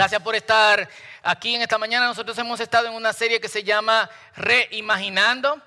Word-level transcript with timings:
Gracias 0.00 0.22
por 0.22 0.34
estar 0.34 0.88
aquí 1.22 1.54
en 1.56 1.60
esta 1.60 1.76
mañana. 1.76 2.06
Nosotros 2.06 2.38
hemos 2.38 2.58
estado 2.58 2.86
en 2.86 2.94
una 2.94 3.12
serie 3.12 3.38
que 3.38 3.50
se 3.50 3.62
llama 3.62 4.08
Reimaginando 4.34 5.60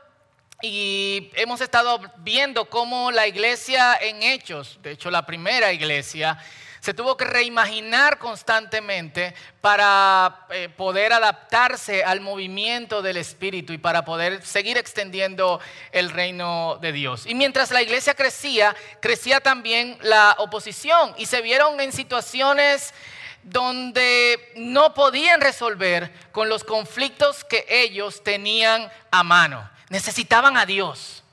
y 0.59 1.29
hemos 1.35 1.61
estado 1.61 2.01
viendo 2.17 2.67
cómo 2.67 3.11
la 3.11 3.27
iglesia 3.27 3.95
en 4.01 4.23
Hechos, 4.23 4.79
de 4.81 4.89
hecho 4.89 5.11
la 5.11 5.27
primera 5.27 5.71
iglesia, 5.71 6.43
se 6.79 6.95
tuvo 6.95 7.15
que 7.15 7.25
reimaginar 7.25 8.17
constantemente 8.17 9.35
para 9.61 10.47
eh, 10.49 10.67
poder 10.67 11.13
adaptarse 11.13 12.03
al 12.03 12.19
movimiento 12.19 13.03
del 13.03 13.17
Espíritu 13.17 13.71
y 13.71 13.77
para 13.77 14.03
poder 14.03 14.43
seguir 14.43 14.79
extendiendo 14.79 15.59
el 15.91 16.09
reino 16.09 16.79
de 16.81 16.91
Dios. 16.91 17.27
Y 17.27 17.35
mientras 17.35 17.69
la 17.69 17.83
iglesia 17.83 18.15
crecía, 18.15 18.75
crecía 18.99 19.41
también 19.41 19.95
la 20.01 20.35
oposición 20.39 21.13
y 21.19 21.27
se 21.27 21.41
vieron 21.41 21.79
en 21.79 21.91
situaciones 21.91 22.95
donde 23.43 24.51
no 24.55 24.93
podían 24.93 25.41
resolver 25.41 26.11
con 26.31 26.49
los 26.49 26.63
conflictos 26.63 27.43
que 27.43 27.65
ellos 27.69 28.23
tenían 28.23 28.91
a 29.11 29.23
mano. 29.23 29.69
Necesitaban 29.89 30.57
a 30.57 30.65
Dios. 30.65 31.23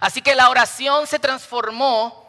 Así 0.00 0.22
que 0.22 0.34
la 0.34 0.50
oración 0.50 1.06
se 1.06 1.18
transformó 1.18 2.26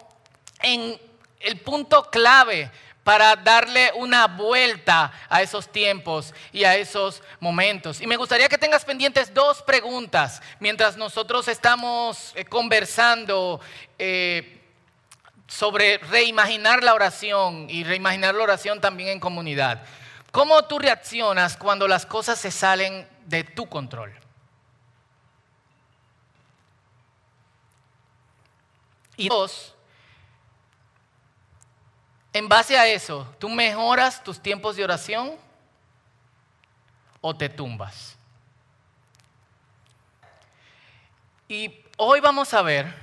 en 0.61 0.99
el 1.39 1.59
punto 1.59 2.09
clave 2.09 2.71
para 3.03 3.35
darle 3.35 3.91
una 3.95 4.27
vuelta 4.27 5.11
a 5.29 5.41
esos 5.41 5.71
tiempos 5.71 6.33
y 6.51 6.63
a 6.63 6.75
esos 6.75 7.23
momentos. 7.39 8.01
Y 8.01 8.07
me 8.07 8.17
gustaría 8.17 8.49
que 8.49 8.57
tengas 8.57 8.85
pendientes 8.85 9.33
dos 9.33 9.63
preguntas 9.63 10.41
mientras 10.59 10.95
nosotros 10.95 11.47
estamos 11.47 12.33
eh, 12.35 12.45
conversando. 12.45 13.61
Eh, 13.97 14.58
sobre 15.49 15.97
reimaginar 15.97 16.83
la 16.83 16.93
oración 16.93 17.67
y 17.69 17.83
reimaginar 17.83 18.35
la 18.35 18.43
oración 18.43 18.79
también 18.79 19.09
en 19.09 19.19
comunidad. 19.19 19.83
¿Cómo 20.31 20.63
tú 20.65 20.77
reaccionas 20.77 21.57
cuando 21.57 21.87
las 21.87 22.05
cosas 22.05 22.39
se 22.39 22.51
salen 22.51 23.09
de 23.25 23.43
tu 23.43 23.67
control? 23.67 24.13
Y 29.17 29.27
dos, 29.27 29.75
en 32.31 32.47
base 32.47 32.77
a 32.77 32.87
eso, 32.87 33.27
¿tú 33.39 33.49
mejoras 33.49 34.23
tus 34.23 34.39
tiempos 34.39 34.75
de 34.75 34.83
oración 34.83 35.31
o 37.21 37.35
te 37.35 37.49
tumbas? 37.49 38.15
Y 41.47 41.83
hoy 41.97 42.19
vamos 42.19 42.53
a 42.53 42.61
ver, 42.61 42.93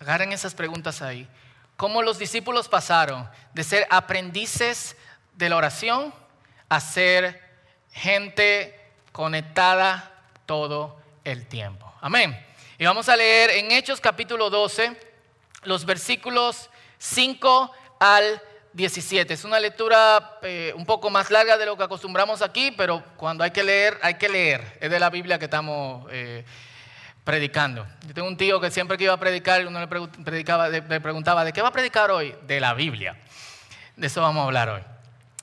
agarren 0.00 0.32
esas 0.32 0.52
preguntas 0.52 1.00
ahí, 1.00 1.28
cómo 1.82 2.00
los 2.00 2.16
discípulos 2.16 2.68
pasaron 2.68 3.28
de 3.54 3.64
ser 3.64 3.88
aprendices 3.90 4.96
de 5.34 5.48
la 5.48 5.56
oración 5.56 6.14
a 6.68 6.78
ser 6.78 7.42
gente 7.90 8.80
conectada 9.10 10.12
todo 10.46 10.96
el 11.24 11.48
tiempo. 11.48 11.92
Amén. 12.00 12.40
Y 12.78 12.84
vamos 12.84 13.08
a 13.08 13.16
leer 13.16 13.50
en 13.50 13.72
Hechos 13.72 14.00
capítulo 14.00 14.48
12 14.48 14.96
los 15.64 15.84
versículos 15.84 16.70
5 16.98 17.72
al 17.98 18.40
17. 18.74 19.34
Es 19.34 19.44
una 19.44 19.58
lectura 19.58 20.38
eh, 20.42 20.72
un 20.76 20.86
poco 20.86 21.10
más 21.10 21.32
larga 21.32 21.58
de 21.58 21.66
lo 21.66 21.76
que 21.76 21.82
acostumbramos 21.82 22.42
aquí, 22.42 22.70
pero 22.70 23.02
cuando 23.16 23.42
hay 23.42 23.50
que 23.50 23.64
leer, 23.64 23.98
hay 24.02 24.14
que 24.14 24.28
leer. 24.28 24.78
Es 24.80 24.88
de 24.88 25.00
la 25.00 25.10
Biblia 25.10 25.36
que 25.36 25.46
estamos... 25.46 26.06
Eh, 26.12 26.44
predicando. 27.24 27.86
Yo 28.06 28.14
tengo 28.14 28.28
un 28.28 28.36
tío 28.36 28.60
que 28.60 28.70
siempre 28.70 28.98
que 28.98 29.04
iba 29.04 29.14
a 29.14 29.20
predicar, 29.20 29.66
uno 29.66 29.80
le, 29.80 29.86
predicaba, 29.86 30.68
le 30.68 31.00
preguntaba, 31.00 31.44
¿de 31.44 31.52
qué 31.52 31.62
va 31.62 31.68
a 31.68 31.72
predicar 31.72 32.10
hoy? 32.10 32.34
De 32.46 32.60
la 32.60 32.74
Biblia. 32.74 33.16
De 33.96 34.06
eso 34.06 34.20
vamos 34.20 34.42
a 34.42 34.44
hablar 34.46 34.68
hoy. 34.68 34.82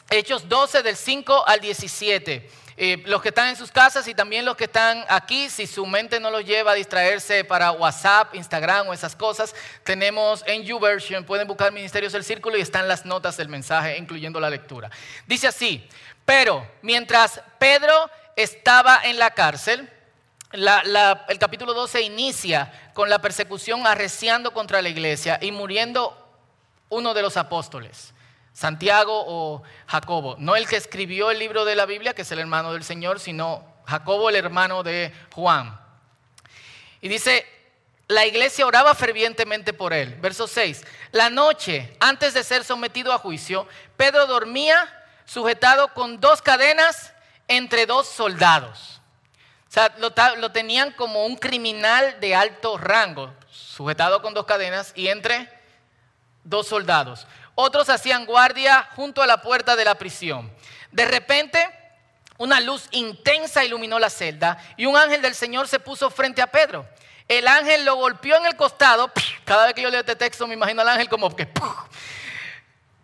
Hechos 0.10 0.50
12 0.50 0.82
del 0.82 0.96
5 0.96 1.48
al 1.48 1.60
17. 1.60 2.50
Eh, 2.82 3.04
los 3.08 3.22
que 3.22 3.28
están 3.28 3.50
en 3.50 3.58
sus 3.58 3.72
casas 3.72 4.08
y 4.08 4.16
también 4.16 4.46
los 4.46 4.56
que 4.56 4.64
están 4.64 5.04
aquí, 5.10 5.50
si 5.50 5.68
su 5.68 5.86
mente 5.86 6.20
no 6.22 6.32
los 6.32 6.46
lleva 6.46 6.72
a 6.72 6.76
distraerse 6.76 7.44
para 7.44 7.72
WhatsApp, 7.72 8.34
Instagram 8.34 8.88
o 8.88 8.94
esas 8.94 9.18
cosas, 9.18 9.54
tenemos 9.84 10.46
en 10.48 10.64
YouVersion, 10.64 11.26
pueden 11.26 11.46
buscar 11.46 11.74
Ministerios 11.74 12.14
del 12.14 12.24
Círculo 12.24 12.58
y 12.58 12.62
están 12.62 12.88
las 12.88 13.06
notas 13.06 13.36
del 13.36 13.50
mensaje, 13.50 13.98
incluyendo 13.98 14.40
la 14.40 14.50
lectura. 14.50 14.90
Dice 15.28 15.48
así, 15.48 15.86
pero 16.24 16.66
mientras 16.82 17.42
Pedro 17.60 18.10
estaba 18.38 19.02
en 19.04 19.20
la 19.20 19.32
cárcel, 19.32 19.90
el 20.52 21.40
capítulo 21.40 21.74
12 21.74 22.02
inicia 22.02 22.92
con 22.94 23.10
la 23.10 23.20
persecución 23.20 23.86
arreciando 23.86 24.52
contra 24.52 24.82
la 24.82 24.90
iglesia 24.90 25.38
y 25.42 25.52
muriendo 25.52 26.16
uno 26.90 27.14
de 27.14 27.22
los 27.22 27.38
apóstoles, 27.38 28.14
Santiago 28.54 29.24
o 29.28 29.64
Jacobo. 29.88 30.36
No 30.40 30.56
el 30.56 30.68
que 30.68 30.78
escribió 30.78 31.30
el 31.30 31.40
libro 31.40 31.66
de 31.66 31.76
la 31.76 31.86
Biblia, 31.86 32.14
que 32.14 32.24
es 32.24 32.32
el 32.32 32.40
hermano 32.40 32.74
del 32.74 32.84
Señor, 32.84 33.20
sino 33.20 33.64
Jacobo, 33.86 34.30
el 34.30 34.36
hermano 34.36 34.82
de 34.82 35.14
Juan. 35.34 35.80
Y 37.02 37.08
dice, 37.08 37.46
la 38.08 38.26
iglesia 38.26 38.66
oraba 38.66 38.96
fervientemente 38.96 39.72
por 39.72 39.94
él. 39.94 40.16
Verso 40.16 40.48
6. 40.48 40.84
La 41.12 41.30
noche, 41.30 41.96
antes 42.00 42.34
de 42.34 42.44
ser 42.44 42.64
sometido 42.64 43.14
a 43.14 43.20
juicio, 43.20 43.68
Pedro 43.96 44.26
dormía 44.26 44.96
sujetado 45.26 45.94
con 45.94 46.20
dos 46.20 46.42
cadenas 46.42 47.14
entre 47.48 47.86
dos 47.86 48.08
soldados. 48.08 48.99
Sea, 49.70 49.94
lo, 50.00 50.52
tenían 50.52 50.92
como 50.94 51.26
un 51.26 51.36
criminal 51.36 52.20
de 52.20 52.34
alto 52.34 52.78
rango, 52.78 53.32
sujetado 53.52 54.22
con 54.22 54.34
dos 54.34 54.46
cadenas 54.46 54.92
y 54.96 55.08
entre 55.08 55.48
dos 56.44 56.68
soldados. 56.68 57.28
Otros 57.54 57.88
hacían 57.90 58.26
guardia 58.26 58.90
junto 58.96 59.22
a 59.22 59.28
la 59.28 59.42
puerta 59.42 59.76
de 59.76 59.86
la 59.86 59.96
prisión. 59.96 60.52
De 60.92 61.06
repente, 61.06 61.70
una 62.38 62.60
luz 62.60 62.88
intensa 62.92 63.64
iluminó 63.64 64.00
la 64.00 64.10
celda 64.10 64.58
y 64.76 64.88
un 64.88 64.98
ángel 64.98 65.22
del 65.22 65.36
Señor 65.36 65.68
se 65.68 65.80
puso 65.80 66.10
frente 66.10 66.42
a 66.42 66.48
Pedro. 66.48 66.88
El 67.28 67.48
ángel 67.48 67.86
lo 67.86 67.96
golpeó 67.96 68.38
en 68.38 68.48
el 68.48 68.56
costado. 68.56 69.12
Cada 69.46 69.66
vez 69.66 69.76
que 69.76 69.84
yo 69.84 69.92
leo 69.92 70.00
este 70.00 70.16
texto 70.16 70.48
me 70.48 70.56
imagino 70.56 70.82
al 70.82 70.90
ángel 70.90 71.10
como 71.10 71.36
que... 71.36 71.48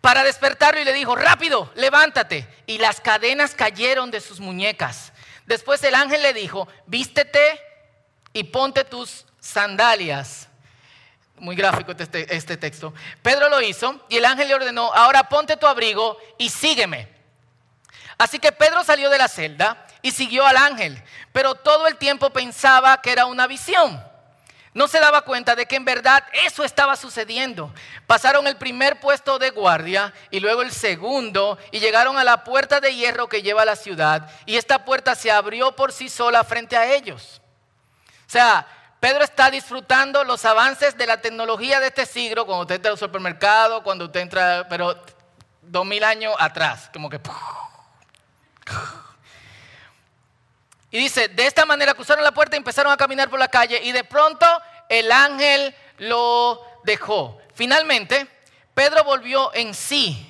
Para 0.01 0.23
despertarlo 0.23 0.79
y 0.79 0.85
le 0.85 0.93
dijo, 0.93 1.15
rápido, 1.15 1.71
levántate. 1.75 2.47
Y 2.67 2.77
las 2.77 3.01
cadenas 3.01 3.55
cayeron 3.55 4.09
de 4.11 4.21
sus 4.21 4.39
muñecas. 4.39 5.11
Después 5.45 5.83
el 5.83 5.95
ángel 5.95 6.21
le 6.21 6.33
dijo, 6.33 6.67
vístete 6.87 7.59
y 8.33 8.43
ponte 8.45 8.83
tus 8.83 9.25
sandalias. 9.39 10.47
Muy 11.37 11.55
gráfico 11.55 11.91
este, 11.91 12.33
este, 12.35 12.57
texto. 12.57 12.93
Pedro 13.21 13.49
lo 13.49 13.61
hizo 13.61 14.05
y 14.09 14.17
el 14.17 14.25
ángel 14.25 14.47
le 14.47 14.55
ordenó, 14.55 14.93
ahora 14.93 15.27
ponte 15.29 15.57
tu 15.57 15.67
abrigo 15.67 16.17
y 16.37 16.49
sígueme. 16.49 17.13
Así 18.17 18.39
que 18.39 18.51
Pedro 18.51 18.83
salió 18.83 19.09
de 19.09 19.17
la 19.17 19.27
celda 19.27 19.85
y 20.01 20.11
siguió 20.11 20.45
al 20.45 20.55
ángel, 20.55 21.03
pero 21.33 21.55
todo 21.55 21.87
el 21.87 21.97
tiempo 21.97 22.29
pensaba 22.29 23.01
que 23.01 23.11
era 23.11 23.25
una 23.25 23.47
visión 23.47 24.01
no 24.75 24.89
se 24.89 24.99
daba 24.99 25.21
cuenta 25.21 25.55
de 25.55 25.65
que 25.65 25.77
en 25.77 25.85
verdad 25.85 26.21
eso 26.45 26.65
estaba 26.65 26.97
sucediendo. 26.97 27.73
Pasaron 28.07 28.45
el 28.45 28.57
primer 28.57 28.99
puesto 28.99 29.39
de 29.39 29.51
guardia 29.51 30.13
y 30.29 30.41
luego 30.41 30.61
el 30.61 30.71
segundo 30.71 31.57
y 31.71 31.79
llegaron 31.79 32.17
a 32.17 32.25
la 32.25 32.43
puerta 32.43 32.81
de 32.81 32.93
hierro 32.93 33.29
que 33.29 33.41
lleva 33.41 33.61
a 33.61 33.65
la 33.65 33.77
ciudad 33.77 34.29
y 34.45 34.57
esta 34.57 34.83
puerta 34.83 35.15
se 35.15 35.31
abrió 35.31 35.77
por 35.77 35.93
sí 35.93 36.09
sola 36.09 36.43
frente 36.43 36.75
a 36.75 36.93
ellos. 36.93 37.41
O 38.27 38.29
sea, 38.29 38.67
Pedro 38.99 39.23
está 39.23 39.49
disfrutando 39.49 40.25
los 40.25 40.43
avances 40.43 40.97
de 40.97 41.07
la 41.07 41.21
tecnología 41.21 41.79
de 41.79 41.87
este 41.87 42.05
siglo, 42.05 42.45
cuando 42.45 42.63
usted 42.63 42.75
entra 42.75 42.91
al 42.91 42.97
supermercado, 42.97 43.81
cuando 43.81 44.05
usted 44.05 44.19
entra, 44.19 44.67
pero 44.69 45.01
dos 45.61 45.85
mil 45.85 46.03
años 46.03 46.35
atrás, 46.37 46.89
como 46.91 47.09
que... 47.09 47.21
Y 50.95 50.97
dice, 50.97 51.27
de 51.27 51.45
esta 51.45 51.65
manera 51.65 51.93
cruzaron 51.93 52.23
la 52.23 52.31
puerta 52.31 52.55
y 52.55 52.59
empezaron 52.59 52.89
a 52.89 52.95
caminar 52.95 53.29
por 53.29 53.37
la 53.37 53.49
calle 53.49 53.81
y 53.83 53.91
de 53.91 54.05
pronto 54.05 54.45
el 54.87 55.11
ángel 55.11 55.75
lo 55.97 56.65
dejó. 56.85 57.37
Finalmente, 57.53 58.25
Pedro 58.73 59.03
volvió 59.03 59.53
en 59.53 59.73
sí. 59.73 60.25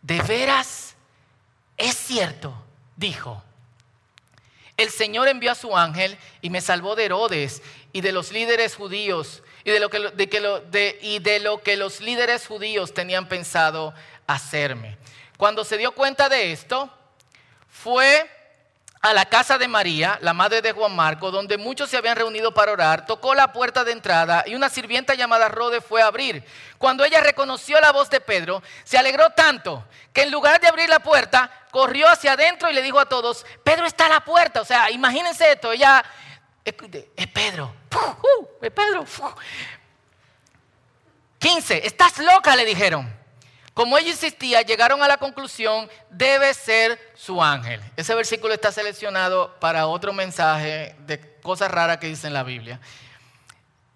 ¿De 0.00 0.22
veras? 0.22 0.96
Es 1.76 1.94
cierto, 1.94 2.54
dijo. 2.96 3.44
El 4.78 4.88
Señor 4.88 5.28
envió 5.28 5.52
a 5.52 5.54
su 5.54 5.76
ángel 5.76 6.16
y 6.40 6.48
me 6.48 6.62
salvó 6.62 6.96
de 6.96 7.04
Herodes 7.04 7.60
y 7.92 8.00
de 8.00 8.12
los 8.12 8.32
líderes 8.32 8.76
judíos 8.76 9.42
y 9.62 9.72
de 9.72 9.80
lo 9.80 9.90
que, 9.90 9.98
de, 9.98 10.98
y 11.02 11.18
de 11.18 11.38
lo 11.38 11.62
que 11.62 11.76
los 11.76 12.00
líderes 12.00 12.46
judíos 12.46 12.94
tenían 12.94 13.28
pensado 13.28 13.92
hacerme. 14.26 14.96
Cuando 15.36 15.64
se 15.64 15.76
dio 15.76 15.92
cuenta 15.92 16.30
de 16.30 16.52
esto, 16.52 16.90
fue 17.68 18.30
a 19.02 19.12
la 19.12 19.26
casa 19.26 19.58
de 19.58 19.68
María, 19.68 20.18
la 20.22 20.32
madre 20.32 20.62
de 20.62 20.72
Juan 20.72 20.94
Marco, 20.94 21.30
donde 21.30 21.58
muchos 21.58 21.90
se 21.90 21.96
habían 21.96 22.16
reunido 22.16 22.52
para 22.52 22.72
orar, 22.72 23.06
tocó 23.06 23.34
la 23.34 23.52
puerta 23.52 23.84
de 23.84 23.92
entrada 23.92 24.42
y 24.46 24.54
una 24.54 24.68
sirvienta 24.68 25.14
llamada 25.14 25.48
Rode 25.48 25.80
fue 25.80 26.02
a 26.02 26.06
abrir. 26.06 26.42
Cuando 26.78 27.04
ella 27.04 27.20
reconoció 27.20 27.80
la 27.80 27.92
voz 27.92 28.10
de 28.10 28.20
Pedro, 28.20 28.62
se 28.84 28.98
alegró 28.98 29.30
tanto 29.30 29.84
que 30.12 30.22
en 30.22 30.30
lugar 30.30 30.60
de 30.60 30.68
abrir 30.68 30.88
la 30.88 31.00
puerta, 31.00 31.50
corrió 31.70 32.08
hacia 32.08 32.32
adentro 32.32 32.70
y 32.70 32.74
le 32.74 32.82
dijo 32.82 32.98
a 32.98 33.06
todos, 33.06 33.44
Pedro 33.62 33.86
está 33.86 34.06
a 34.06 34.08
la 34.08 34.24
puerta. 34.24 34.62
O 34.62 34.64
sea, 34.64 34.90
imagínense 34.90 35.52
esto, 35.52 35.72
ella, 35.72 36.04
es 36.64 36.72
Pedro, 36.72 37.74
es 38.60 38.70
Pedro. 38.72 39.04
15, 41.38 41.86
estás 41.86 42.18
loca, 42.18 42.56
le 42.56 42.64
dijeron. 42.64 43.15
Como 43.76 43.98
ella 43.98 44.08
insistía, 44.08 44.62
llegaron 44.62 45.02
a 45.02 45.06
la 45.06 45.18
conclusión, 45.18 45.90
debe 46.08 46.54
ser 46.54 46.98
su 47.14 47.42
ángel. 47.42 47.78
Ese 47.94 48.14
versículo 48.14 48.54
está 48.54 48.72
seleccionado 48.72 49.54
para 49.60 49.86
otro 49.86 50.14
mensaje 50.14 50.96
de 51.00 51.20
cosas 51.42 51.70
raras 51.70 51.98
que 51.98 52.06
dice 52.06 52.26
en 52.26 52.32
la 52.32 52.42
Biblia. 52.42 52.80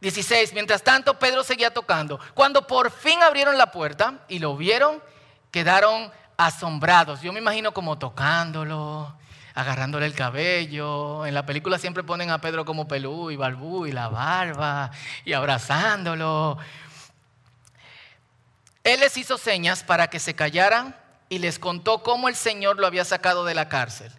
16. 0.02 0.52
Mientras 0.52 0.82
tanto, 0.82 1.18
Pedro 1.18 1.42
seguía 1.44 1.72
tocando. 1.72 2.20
Cuando 2.34 2.66
por 2.66 2.90
fin 2.90 3.22
abrieron 3.22 3.56
la 3.56 3.72
puerta 3.72 4.18
y 4.28 4.38
lo 4.38 4.54
vieron, 4.54 5.02
quedaron 5.50 6.12
asombrados. 6.36 7.22
Yo 7.22 7.32
me 7.32 7.40
imagino 7.40 7.72
como 7.72 7.96
tocándolo, 7.96 9.16
agarrándole 9.54 10.04
el 10.04 10.14
cabello. 10.14 11.24
En 11.24 11.32
la 11.32 11.46
película 11.46 11.78
siempre 11.78 12.04
ponen 12.04 12.28
a 12.28 12.38
Pedro 12.42 12.66
como 12.66 12.86
pelú 12.86 13.30
y 13.30 13.36
barbú 13.36 13.86
y 13.86 13.92
la 13.92 14.08
barba 14.08 14.90
y 15.24 15.32
abrazándolo. 15.32 16.58
Él 18.84 19.00
les 19.00 19.16
hizo 19.16 19.36
señas 19.36 19.84
para 19.84 20.08
que 20.08 20.18
se 20.18 20.34
callaran 20.34 20.96
y 21.28 21.38
les 21.38 21.58
contó 21.58 22.02
cómo 22.02 22.28
el 22.28 22.34
Señor 22.34 22.78
lo 22.78 22.86
había 22.86 23.04
sacado 23.04 23.44
de 23.44 23.54
la 23.54 23.68
cárcel. 23.68 24.10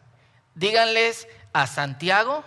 Díganles 0.56 1.28
a 1.54 1.68
Santiago 1.68 2.44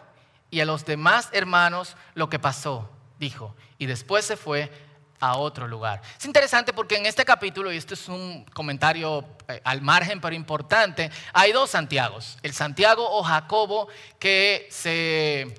y 0.51 0.61
a 0.61 0.65
los 0.65 0.85
demás 0.85 1.29
hermanos 1.33 1.97
lo 2.15 2.29
que 2.29 2.39
pasó, 2.39 2.91
dijo. 3.19 3.55
Y 3.79 3.87
después 3.87 4.25
se 4.25 4.37
fue 4.37 4.71
a 5.19 5.37
otro 5.37 5.67
lugar. 5.67 6.03
Es 6.19 6.25
interesante 6.25 6.73
porque 6.73 6.97
en 6.97 7.07
este 7.07 7.25
capítulo, 7.25 7.73
y 7.73 7.77
esto 7.77 7.95
es 7.95 8.09
un 8.09 8.45
comentario 8.55 9.25
eh, 9.49 9.61
al 9.65 9.83
margen 9.83 10.21
pero 10.21 10.35
importante, 10.35 11.11
hay 11.33 11.53
dos 11.53 11.71
Santiagos. 11.71 12.39
El 12.43 12.53
Santiago 12.53 13.07
o 13.11 13.23
Jacobo 13.23 13.89
que 14.19 14.69
se, 14.71 15.55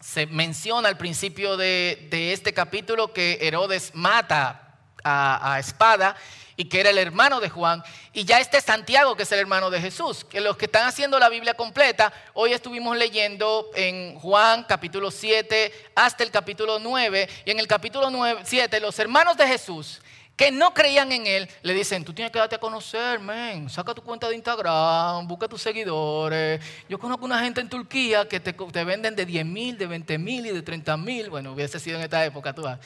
se 0.00 0.26
menciona 0.26 0.88
al 0.88 0.96
principio 0.96 1.56
de, 1.56 2.06
de 2.10 2.32
este 2.32 2.54
capítulo 2.54 3.12
que 3.12 3.38
Herodes 3.42 3.92
mata 3.94 4.67
a, 5.04 5.58
espada 5.58 6.16
y 6.56 6.64
que 6.64 6.80
era 6.80 6.90
el 6.90 6.98
hermano 6.98 7.38
de 7.38 7.48
Juan, 7.48 7.84
y 8.12 8.24
ya 8.24 8.40
este 8.40 8.60
Santiago, 8.60 9.16
que 9.16 9.22
es 9.22 9.30
el 9.30 9.38
hermano 9.38 9.70
de 9.70 9.80
Jesús. 9.80 10.24
Que 10.24 10.40
los 10.40 10.56
que 10.56 10.64
están 10.64 10.88
haciendo 10.88 11.16
la 11.20 11.28
Biblia 11.28 11.54
completa, 11.54 12.12
hoy 12.34 12.52
estuvimos 12.52 12.96
leyendo 12.96 13.70
en 13.74 14.18
Juan 14.18 14.64
capítulo 14.64 15.12
7 15.12 15.72
hasta 15.94 16.24
el 16.24 16.32
capítulo 16.32 16.80
9, 16.80 17.28
y 17.44 17.50
en 17.52 17.60
el 17.60 17.68
capítulo 17.68 18.10
9, 18.10 18.40
7 18.44 18.80
los 18.80 18.98
hermanos 18.98 19.36
de 19.36 19.46
Jesús 19.46 20.00
que 20.38 20.52
no 20.52 20.72
creían 20.72 21.10
en 21.10 21.26
él, 21.26 21.48
le 21.62 21.74
dicen, 21.74 22.04
tú 22.04 22.14
tienes 22.14 22.30
que 22.30 22.38
darte 22.38 22.54
a 22.54 22.60
conocer, 22.60 23.18
men, 23.18 23.68
saca 23.68 23.92
tu 23.92 24.02
cuenta 24.02 24.28
de 24.28 24.36
Instagram, 24.36 25.26
busca 25.26 25.48
tus 25.48 25.60
seguidores. 25.60 26.60
Yo 26.88 26.96
conozco 26.96 27.24
una 27.24 27.40
gente 27.40 27.60
en 27.60 27.68
Turquía 27.68 28.28
que 28.28 28.38
te, 28.38 28.52
te 28.52 28.84
venden 28.84 29.16
de 29.16 29.26
10 29.26 29.44
mil, 29.44 29.76
de 29.76 29.88
20 29.88 30.16
mil 30.18 30.46
y 30.46 30.50
de 30.50 30.62
30 30.62 30.96
mil, 30.96 31.28
bueno, 31.28 31.54
hubiese 31.54 31.80
sido 31.80 31.98
en 31.98 32.04
esta 32.04 32.24
época, 32.24 32.54
tú 32.54 32.62
vas. 32.62 32.78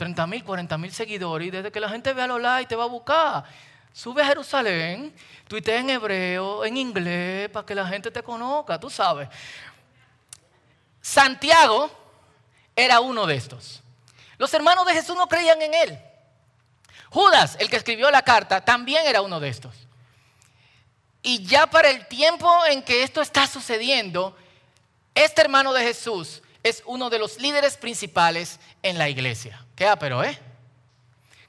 30 0.00 0.26
mil, 0.26 0.42
40 0.42 0.78
mil 0.78 0.90
seguidores 0.94 1.48
y 1.48 1.50
desde 1.50 1.70
que 1.70 1.78
la 1.78 1.90
gente 1.90 2.14
vea 2.14 2.26
los 2.26 2.40
likes 2.40 2.70
te 2.70 2.74
va 2.74 2.84
a 2.84 2.86
buscar. 2.86 3.44
Sube 3.92 4.22
a 4.22 4.26
Jerusalén, 4.26 5.14
tuitea 5.46 5.78
en 5.78 5.90
hebreo, 5.90 6.64
en 6.64 6.78
inglés, 6.78 7.50
para 7.50 7.66
que 7.66 7.74
la 7.74 7.86
gente 7.86 8.10
te 8.10 8.22
conozca, 8.22 8.80
tú 8.80 8.88
sabes. 8.88 9.28
Santiago 11.02 11.90
era 12.74 13.00
uno 13.00 13.26
de 13.26 13.34
estos. 13.34 13.82
Los 14.38 14.54
hermanos 14.54 14.86
de 14.86 14.94
Jesús 14.94 15.14
no 15.14 15.28
creían 15.28 15.60
en 15.60 15.74
él. 15.74 15.98
Judas, 17.10 17.58
el 17.60 17.68
que 17.68 17.76
escribió 17.76 18.10
la 18.10 18.22
carta, 18.22 18.64
también 18.64 19.06
era 19.06 19.20
uno 19.20 19.38
de 19.38 19.50
estos. 19.50 19.74
Y 21.20 21.44
ya 21.44 21.66
para 21.66 21.90
el 21.90 22.06
tiempo 22.06 22.50
en 22.70 22.82
que 22.82 23.02
esto 23.02 23.20
está 23.20 23.46
sucediendo, 23.46 24.34
este 25.14 25.42
hermano 25.42 25.74
de 25.74 25.82
Jesús 25.82 26.40
es 26.62 26.82
uno 26.86 27.10
de 27.10 27.18
los 27.18 27.38
líderes 27.38 27.76
principales 27.76 28.60
en 28.82 28.96
la 28.96 29.10
iglesia. 29.10 29.66
¿Qué 29.80 29.88
pero 29.98 30.22
eh? 30.22 30.38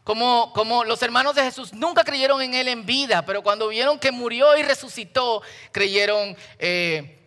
Como, 0.06 0.54
como, 0.54 0.86
los 0.86 1.02
hermanos 1.02 1.36
de 1.36 1.44
Jesús 1.44 1.74
nunca 1.74 2.06
creyeron 2.06 2.42
en 2.42 2.54
Él 2.54 2.70
en 2.70 2.86
vida, 2.86 3.26
pero 3.26 3.44
cuando 3.44 3.68
vieron 3.68 4.00
que 4.00 4.10
murió 4.10 4.56
y 4.56 4.64
resucitó, 4.64 5.42
creyeron 5.74 6.38
eh, 6.58 7.21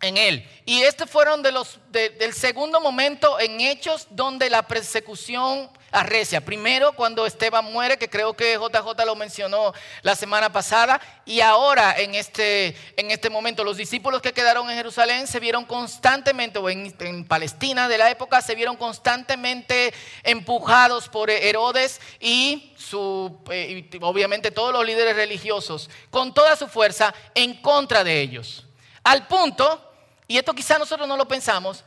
en 0.00 0.16
Él. 0.16 0.48
Y 0.64 0.82
este 0.82 1.06
fueron 1.06 1.42
de 1.42 1.52
los, 1.52 1.78
del 1.90 2.32
segundo 2.32 2.80
momento 2.80 3.40
en 3.40 3.60
Hechos 3.60 4.06
donde 4.10 4.50
la 4.50 4.62
persecución 4.62 5.70
arrecia. 5.90 6.44
Primero 6.44 6.92
cuando 6.92 7.26
Esteban 7.26 7.72
muere, 7.72 7.96
que 7.96 8.10
creo 8.10 8.34
que 8.34 8.54
JJ 8.54 9.04
lo 9.06 9.16
mencionó 9.16 9.72
la 10.02 10.14
semana 10.14 10.52
pasada, 10.52 11.00
y 11.24 11.40
ahora 11.40 11.98
en 11.98 12.14
este, 12.14 12.76
en 12.96 13.10
este 13.10 13.30
momento 13.30 13.64
los 13.64 13.76
discípulos 13.76 14.22
que 14.22 14.32
quedaron 14.32 14.68
en 14.70 14.76
Jerusalén 14.76 15.26
se 15.26 15.40
vieron 15.40 15.64
constantemente, 15.64 16.58
o 16.58 16.68
en, 16.68 17.24
Palestina 17.26 17.88
de 17.88 17.98
la 17.98 18.10
época, 18.10 18.42
se 18.42 18.54
vieron 18.54 18.76
constantemente 18.76 19.92
empujados 20.22 21.08
por 21.08 21.30
Herodes 21.30 22.00
y 22.20 22.72
su, 22.76 23.38
eh, 23.50 23.88
obviamente 24.00 24.50
todos 24.50 24.72
los 24.72 24.84
líderes 24.84 25.16
religiosos, 25.16 25.90
con 26.10 26.34
toda 26.34 26.56
su 26.56 26.68
fuerza 26.68 27.14
en 27.34 27.54
contra 27.60 28.04
de 28.04 28.20
ellos. 28.20 28.66
Al 29.04 29.26
punto, 29.26 29.87
y 30.28 30.36
esto 30.36 30.54
quizá 30.54 30.78
nosotros 30.78 31.08
no 31.08 31.16
lo 31.16 31.26
pensamos, 31.26 31.84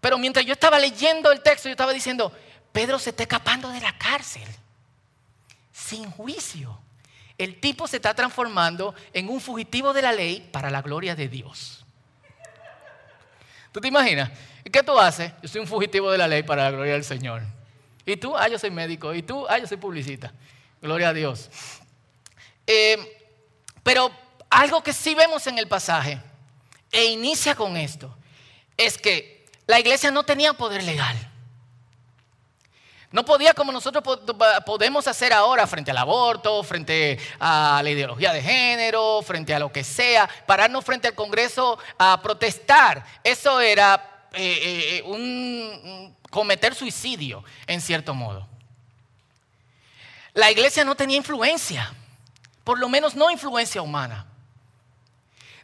pero 0.00 0.16
mientras 0.16 0.46
yo 0.46 0.52
estaba 0.52 0.78
leyendo 0.78 1.30
el 1.30 1.42
texto, 1.42 1.68
yo 1.68 1.72
estaba 1.72 1.92
diciendo, 1.92 2.32
Pedro 2.72 2.98
se 2.98 3.10
está 3.10 3.24
escapando 3.24 3.68
de 3.68 3.80
la 3.80 3.98
cárcel 3.98 4.48
sin 5.72 6.10
juicio. 6.10 6.78
El 7.36 7.60
tipo 7.60 7.88
se 7.88 7.96
está 7.96 8.14
transformando 8.14 8.94
en 9.12 9.28
un 9.28 9.40
fugitivo 9.40 9.92
de 9.92 10.02
la 10.02 10.12
ley 10.12 10.48
para 10.52 10.70
la 10.70 10.80
gloria 10.80 11.16
de 11.16 11.28
Dios. 11.28 11.84
¿Tú 13.72 13.80
te 13.80 13.88
imaginas? 13.88 14.30
¿Y 14.64 14.70
qué 14.70 14.82
tú 14.82 14.98
haces? 14.98 15.32
Yo 15.42 15.48
soy 15.48 15.60
un 15.60 15.66
fugitivo 15.66 16.10
de 16.10 16.18
la 16.18 16.28
ley 16.28 16.42
para 16.42 16.64
la 16.64 16.70
gloria 16.70 16.92
del 16.92 17.04
Señor. 17.04 17.42
¿Y 18.06 18.16
tú? 18.16 18.36
Ah, 18.36 18.48
yo 18.48 18.58
soy 18.58 18.70
médico. 18.70 19.14
¿Y 19.14 19.22
tú? 19.22 19.46
Ah, 19.48 19.58
yo 19.58 19.66
soy 19.66 19.76
publicista. 19.76 20.32
Gloria 20.80 21.08
a 21.08 21.12
Dios. 21.12 21.50
Eh, 22.66 22.96
pero 23.82 24.10
algo 24.50 24.82
que 24.82 24.92
sí 24.92 25.14
vemos 25.14 25.46
en 25.46 25.58
el 25.58 25.66
pasaje, 25.66 26.20
e 26.92 27.06
inicia 27.06 27.54
con 27.54 27.76
esto, 27.76 28.14
es 28.76 28.98
que 28.98 29.46
la 29.66 29.80
iglesia 29.80 30.10
no 30.10 30.22
tenía 30.22 30.52
poder 30.52 30.82
legal. 30.84 31.16
No 33.10 33.26
podía 33.26 33.52
como 33.52 33.72
nosotros 33.72 34.02
podemos 34.64 35.06
hacer 35.06 35.34
ahora 35.34 35.66
frente 35.66 35.90
al 35.90 35.98
aborto, 35.98 36.62
frente 36.62 37.18
a 37.38 37.82
la 37.84 37.90
ideología 37.90 38.32
de 38.32 38.40
género, 38.40 39.20
frente 39.22 39.54
a 39.54 39.58
lo 39.58 39.70
que 39.70 39.84
sea, 39.84 40.28
pararnos 40.46 40.82
frente 40.82 41.08
al 41.08 41.14
Congreso 41.14 41.78
a 41.98 42.22
protestar. 42.22 43.04
Eso 43.22 43.60
era 43.60 44.28
eh, 44.32 44.98
eh, 44.98 45.02
un 45.04 46.16
cometer 46.30 46.74
suicidio, 46.74 47.44
en 47.66 47.82
cierto 47.82 48.14
modo. 48.14 48.48
La 50.32 50.50
iglesia 50.50 50.82
no 50.82 50.94
tenía 50.94 51.18
influencia, 51.18 51.92
por 52.64 52.78
lo 52.78 52.88
menos 52.88 53.14
no 53.14 53.30
influencia 53.30 53.82
humana. 53.82 54.31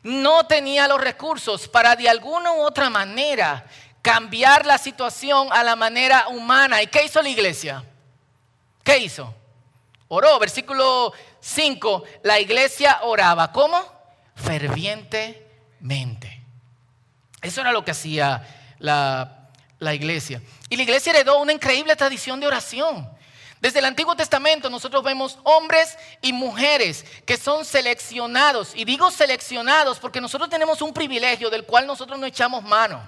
No 0.02 0.46
tenía 0.46 0.88
los 0.88 1.00
recursos 1.00 1.68
para 1.68 1.96
de 1.96 2.08
alguna 2.08 2.52
u 2.52 2.60
otra 2.60 2.90
manera 2.90 3.66
cambiar 4.02 4.64
la 4.64 4.78
situación 4.78 5.48
a 5.52 5.64
la 5.64 5.76
manera 5.76 6.28
humana. 6.28 6.82
¿Y 6.82 6.86
qué 6.86 7.04
hizo 7.04 7.20
la 7.20 7.28
iglesia? 7.28 7.84
¿Qué 8.82 8.98
hizo? 8.98 9.34
Oró, 10.08 10.38
versículo 10.38 11.12
5, 11.40 12.04
la 12.22 12.40
iglesia 12.40 13.00
oraba. 13.02 13.52
¿Cómo? 13.52 13.78
Fervientemente. 14.34 16.42
Eso 17.42 17.60
era 17.60 17.72
lo 17.72 17.84
que 17.84 17.90
hacía 17.90 18.74
la, 18.78 19.50
la 19.78 19.94
iglesia. 19.94 20.40
Y 20.68 20.76
la 20.76 20.82
iglesia 20.82 21.12
heredó 21.12 21.40
una 21.40 21.52
increíble 21.52 21.94
tradición 21.96 22.40
de 22.40 22.46
oración. 22.46 23.08
Desde 23.60 23.80
el 23.80 23.84
Antiguo 23.86 24.14
Testamento 24.14 24.70
nosotros 24.70 25.02
vemos 25.02 25.38
hombres 25.42 25.98
y 26.20 26.32
mujeres 26.32 27.04
que 27.26 27.36
son 27.36 27.64
seleccionados. 27.64 28.72
Y 28.74 28.84
digo 28.84 29.10
seleccionados 29.10 29.98
porque 29.98 30.20
nosotros 30.20 30.48
tenemos 30.48 30.80
un 30.82 30.94
privilegio 30.94 31.50
del 31.50 31.64
cual 31.64 31.86
nosotros 31.86 32.18
no 32.18 32.26
echamos 32.26 32.62
mano. 32.62 33.02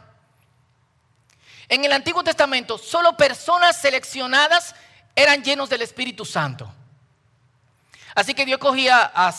En 1.69 1.85
el 1.85 1.93
Antiguo 1.93 2.25
Testamento, 2.25 2.79
solo 2.79 3.17
personas 3.17 3.81
seleccionadas 3.81 4.75
eran 5.15 5.43
llenos 5.45 5.71
del 5.71 5.83
Espíritu 5.83 6.25
Santo. 6.25 6.73
Así 8.15 8.35
que 8.35 8.45
Dios 8.45 8.59
cogía 8.59 9.11
a 9.15 9.33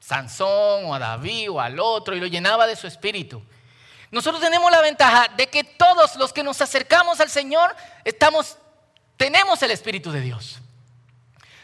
Sansón 0.00 0.86
o 0.86 0.94
a 0.94 0.98
David 0.98 1.52
o 1.52 1.60
al 1.60 1.78
otro 1.78 2.16
y 2.16 2.20
lo 2.20 2.26
llenaba 2.26 2.66
de 2.66 2.74
su 2.74 2.88
espíritu. 2.88 3.40
Nosotros 4.10 4.42
tenemos 4.42 4.70
la 4.70 4.80
ventaja 4.80 5.28
de 5.36 5.46
que 5.46 5.64
todos 5.64 6.16
los 6.16 6.32
que 6.32 6.42
nos 6.42 6.60
acercamos 6.60 7.20
al 7.20 7.30
Señor 7.30 7.74
estamos, 8.04 8.58
tenemos 9.22 9.62
el 9.62 9.70
Espíritu 9.70 10.10
de 10.10 10.20
Dios. 10.20 10.58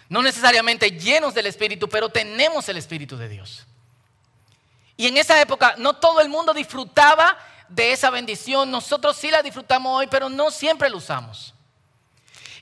No 0.08 0.22
necesariamente 0.22 0.92
llenos 0.92 1.34
del 1.34 1.46
Espíritu, 1.46 1.88
pero 1.88 2.08
tenemos 2.08 2.68
el 2.68 2.76
Espíritu 2.76 3.16
de 3.16 3.28
Dios. 3.28 3.66
Y 4.96 5.08
en 5.08 5.16
esa 5.16 5.40
época 5.40 5.74
no 5.76 5.94
todo 5.94 6.20
el 6.20 6.28
mundo 6.28 6.54
disfrutaba 6.54 7.36
de 7.68 7.90
esa 7.90 8.10
bendición. 8.10 8.70
Nosotros 8.70 9.16
sí 9.16 9.32
la 9.32 9.42
disfrutamos 9.42 9.98
hoy, 9.98 10.06
pero 10.06 10.28
no 10.28 10.52
siempre 10.52 10.88
la 10.88 10.98
usamos. 10.98 11.52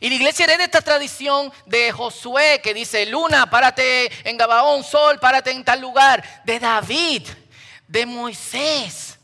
Y 0.01 0.09
la 0.09 0.15
iglesia 0.15 0.47
hereda 0.47 0.65
esta 0.65 0.81
tradición 0.81 1.53
de 1.67 1.93
Josué 1.93 2.63
que 2.65 2.73
dice, 2.73 3.05
luna, 3.05 3.51
párate 3.51 4.11
en 4.27 4.39
Gabaón, 4.39 4.83
sol, 4.83 5.19
párate 5.19 5.51
en 5.51 5.63
tal 5.63 5.83
lugar. 5.83 6.43
De 6.47 6.59
David, 6.59 7.29
de 7.87 8.07
Moisés, 8.07 9.16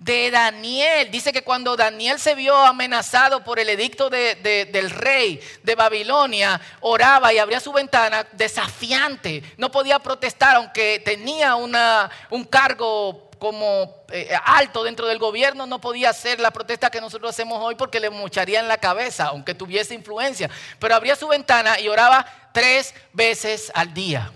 de 0.00 0.30
Daniel. 0.30 1.10
Dice 1.10 1.32
que 1.32 1.44
cuando 1.44 1.76
Daniel 1.76 2.18
se 2.18 2.34
vio 2.34 2.56
amenazado 2.56 3.44
por 3.44 3.60
el 3.60 3.68
edicto 3.68 4.10
del 4.10 4.90
rey 4.90 5.40
de 5.62 5.74
Babilonia, 5.76 6.60
oraba 6.80 7.32
y 7.32 7.38
abría 7.38 7.60
su 7.60 7.72
ventana 7.72 8.26
desafiante. 8.32 9.44
No 9.56 9.70
podía 9.70 10.00
protestar, 10.00 10.56
aunque 10.56 11.00
tenía 11.04 11.54
una, 11.54 12.10
un 12.30 12.44
cargo 12.44 13.30
como 13.38 14.04
eh, 14.10 14.30
alto 14.44 14.84
dentro 14.84 15.06
del 15.06 15.18
gobierno, 15.18 15.66
no 15.66 15.80
podía 15.80 16.10
hacer 16.10 16.40
la 16.40 16.50
protesta 16.50 16.90
que 16.90 17.00
nosotros 17.00 17.30
hacemos 17.30 17.58
hoy 17.62 17.74
porque 17.74 18.00
le 18.00 18.10
mocharía 18.10 18.60
en 18.60 18.68
la 18.68 18.78
cabeza, 18.78 19.26
aunque 19.26 19.54
tuviese 19.54 19.94
influencia. 19.94 20.50
Pero 20.78 20.94
abría 20.94 21.16
su 21.16 21.28
ventana 21.28 21.78
y 21.78 21.88
oraba 21.88 22.26
tres 22.52 22.94
veces 23.12 23.70
al 23.74 23.94
día. 23.94 24.30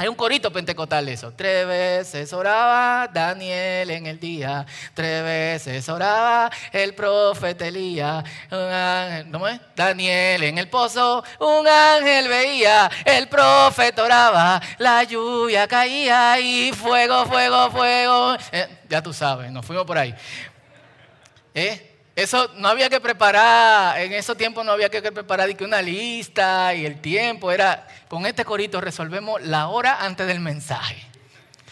Hay 0.00 0.06
un 0.06 0.14
corito 0.14 0.52
pentecostal 0.52 1.08
eso. 1.08 1.32
Tres 1.32 1.66
veces 1.66 2.32
oraba 2.32 3.08
Daniel 3.08 3.90
en 3.90 4.06
el 4.06 4.20
día. 4.20 4.64
Tres 4.94 5.24
veces 5.24 5.88
oraba 5.88 6.52
el 6.70 6.94
profeta 6.94 7.66
Elías. 7.66 8.22
¿Cómo 8.48 9.48
es? 9.48 9.60
Daniel 9.74 10.44
en 10.44 10.58
el 10.58 10.68
pozo. 10.68 11.24
Un 11.40 11.66
ángel 11.66 12.28
veía. 12.28 12.88
El 13.04 13.26
profeta 13.26 14.04
oraba. 14.04 14.62
La 14.78 15.02
lluvia 15.02 15.66
caía 15.66 16.38
y 16.38 16.70
fuego, 16.70 17.26
fuego, 17.26 17.68
fuego. 17.72 18.36
Eh, 18.52 18.68
ya 18.88 19.02
tú 19.02 19.12
sabes, 19.12 19.50
nos 19.50 19.66
fuimos 19.66 19.84
por 19.84 19.98
ahí. 19.98 20.14
¿Eh? 21.52 21.87
Eso 22.18 22.50
no 22.56 22.66
había 22.66 22.90
que 22.90 23.00
preparar, 23.00 24.00
en 24.00 24.12
esos 24.12 24.36
tiempos 24.36 24.64
no 24.64 24.72
había 24.72 24.88
que 24.88 25.00
preparar 25.00 25.56
que 25.56 25.62
una 25.62 25.80
lista 25.80 26.74
y 26.74 26.84
el 26.84 27.00
tiempo 27.00 27.52
era, 27.52 27.86
con 28.08 28.26
este 28.26 28.44
corito 28.44 28.80
resolvemos 28.80 29.40
la 29.42 29.68
hora 29.68 29.98
antes 30.00 30.26
del 30.26 30.40
mensaje. 30.40 31.00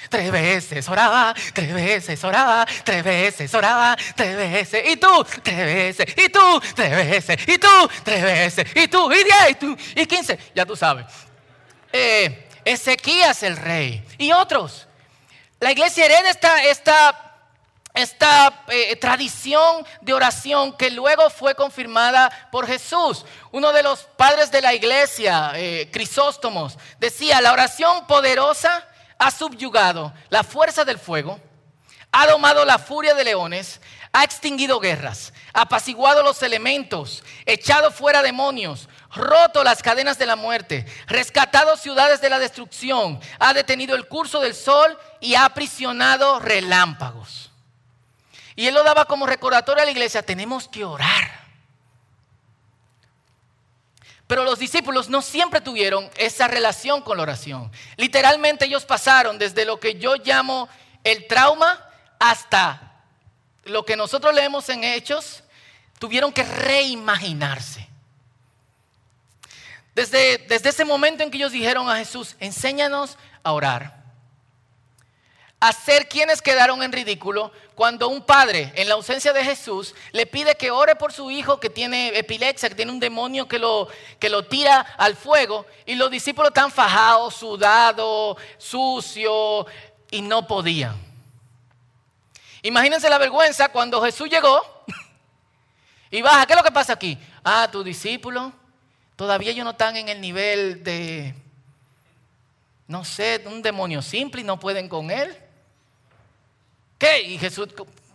Tres 0.08 0.30
veces 0.30 0.88
oraba, 0.88 1.34
tres 1.52 1.74
veces 1.74 2.22
oraba, 2.22 2.64
tres 2.84 3.02
veces 3.02 3.52
oraba, 3.54 3.96
tres 4.14 4.36
veces, 4.36 4.88
y 4.88 4.96
tú, 4.98 5.26
tres 5.42 5.56
veces, 5.56 6.14
y 6.16 6.28
tú, 6.28 6.62
tres 6.76 6.90
veces, 6.92 7.48
y 7.48 7.58
tú, 7.58 7.90
tres 8.04 8.22
veces, 8.22 8.66
y 8.76 8.86
tú, 8.86 9.10
y 9.10 9.24
diez, 9.24 9.50
y 9.50 9.54
tú, 9.56 9.76
y 9.96 10.06
quince, 10.06 10.38
ya 10.54 10.64
tú 10.64 10.76
sabes. 10.76 11.06
Eh, 11.92 12.48
Ezequías 12.64 13.42
el 13.42 13.56
rey 13.56 14.00
y 14.16 14.30
otros. 14.30 14.86
La 15.58 15.72
iglesia 15.72 16.04
hereda 16.04 16.30
esta, 16.30 16.62
esta 16.62 17.25
esta 17.96 18.64
eh, 18.68 18.94
tradición 18.96 19.84
de 20.02 20.12
oración 20.12 20.76
que 20.76 20.90
luego 20.90 21.30
fue 21.30 21.54
confirmada 21.54 22.30
por 22.52 22.66
Jesús. 22.66 23.24
Uno 23.52 23.72
de 23.72 23.82
los 23.82 24.02
padres 24.16 24.50
de 24.50 24.60
la 24.60 24.74
iglesia, 24.74 25.52
eh, 25.54 25.88
Crisóstomos, 25.90 26.78
decía, 26.98 27.40
la 27.40 27.52
oración 27.52 28.06
poderosa 28.06 28.86
ha 29.18 29.30
subyugado 29.30 30.12
la 30.28 30.44
fuerza 30.44 30.84
del 30.84 30.98
fuego, 30.98 31.40
ha 32.12 32.26
domado 32.26 32.66
la 32.66 32.78
furia 32.78 33.14
de 33.14 33.24
leones, 33.24 33.80
ha 34.12 34.24
extinguido 34.24 34.78
guerras, 34.78 35.32
apaciguado 35.54 36.22
los 36.22 36.42
elementos, 36.42 37.24
echado 37.46 37.90
fuera 37.90 38.20
demonios, 38.22 38.90
roto 39.14 39.64
las 39.64 39.82
cadenas 39.82 40.18
de 40.18 40.26
la 40.26 40.36
muerte, 40.36 40.84
rescatado 41.06 41.78
ciudades 41.78 42.20
de 42.20 42.28
la 42.28 42.38
destrucción, 42.38 43.20
ha 43.38 43.54
detenido 43.54 43.96
el 43.96 44.06
curso 44.06 44.40
del 44.40 44.54
sol 44.54 44.98
y 45.20 45.34
ha 45.34 45.46
aprisionado 45.46 46.40
relámpagos. 46.40 47.45
Y 48.56 48.66
él 48.66 48.75
lo 48.75 48.82
daba 48.82 49.04
como 49.04 49.26
recordatorio 49.26 49.82
a 49.82 49.84
la 49.84 49.92
iglesia, 49.92 50.22
tenemos 50.22 50.66
que 50.66 50.84
orar. 50.84 51.46
Pero 54.26 54.44
los 54.44 54.58
discípulos 54.58 55.08
no 55.08 55.22
siempre 55.22 55.60
tuvieron 55.60 56.10
esa 56.16 56.48
relación 56.48 57.02
con 57.02 57.18
la 57.18 57.22
oración. 57.22 57.70
Literalmente 57.96 58.64
ellos 58.64 58.86
pasaron 58.86 59.38
desde 59.38 59.66
lo 59.66 59.78
que 59.78 59.96
yo 59.96 60.16
llamo 60.16 60.68
el 61.04 61.26
trauma 61.28 61.84
hasta 62.18 63.02
lo 63.64 63.84
que 63.84 63.94
nosotros 63.94 64.34
leemos 64.34 64.68
en 64.68 64.84
Hechos, 64.84 65.44
tuvieron 65.98 66.32
que 66.32 66.42
reimaginarse. 66.42 67.86
Desde, 69.94 70.38
desde 70.38 70.70
ese 70.70 70.84
momento 70.84 71.22
en 71.22 71.30
que 71.30 71.36
ellos 71.36 71.52
dijeron 71.52 71.88
a 71.88 71.96
Jesús, 71.96 72.36
enséñanos 72.40 73.18
a 73.42 73.52
orar 73.52 74.05
hacer 75.60 76.08
quienes 76.08 76.42
quedaron 76.42 76.82
en 76.82 76.92
ridículo 76.92 77.50
cuando 77.75 78.08
un 78.08 78.22
padre, 78.22 78.72
en 78.76 78.88
la 78.88 78.94
ausencia 78.94 79.32
de 79.32 79.44
Jesús, 79.44 79.94
le 80.12 80.26
pide 80.26 80.56
que 80.56 80.70
ore 80.70 80.96
por 80.96 81.12
su 81.12 81.30
hijo 81.30 81.60
que 81.60 81.70
tiene 81.70 82.16
epilepsia, 82.18 82.68
que 82.68 82.75
tiene 82.75 82.92
un 82.92 83.00
demonio 83.00 83.48
que 83.48 83.58
lo, 83.58 83.88
que 84.18 84.28
lo 84.28 84.46
tira 84.46 84.80
al 84.96 85.16
fuego, 85.16 85.66
y 85.84 85.94
los 85.94 86.10
discípulos 86.10 86.48
están 86.48 86.70
fajados, 86.70 87.34
sudados, 87.34 88.38
sucios, 88.58 89.66
y 90.10 90.22
no 90.22 90.46
podían. 90.46 90.96
Imagínense 92.62 93.10
la 93.10 93.18
vergüenza 93.18 93.68
cuando 93.68 94.02
Jesús 94.02 94.28
llegó 94.28 94.62
y 96.10 96.22
baja. 96.22 96.46
¿Qué 96.46 96.52
es 96.54 96.56
lo 96.58 96.64
que 96.64 96.72
pasa 96.72 96.94
aquí? 96.94 97.18
Ah, 97.44 97.68
tus 97.70 97.84
discípulos 97.84 98.52
todavía 99.16 99.50
ellos 99.50 99.64
no 99.64 99.70
están 99.70 99.96
en 99.96 100.08
el 100.08 100.20
nivel 100.20 100.84
de, 100.84 101.34
no 102.86 103.04
sé, 103.04 103.42
un 103.46 103.62
demonio 103.62 104.02
simple 104.02 104.42
y 104.42 104.44
no 104.44 104.60
pueden 104.60 104.88
con 104.88 105.10
él. 105.10 105.36
¿Qué? 106.98 107.22
Y 107.22 107.38
Jesús, 107.38 107.68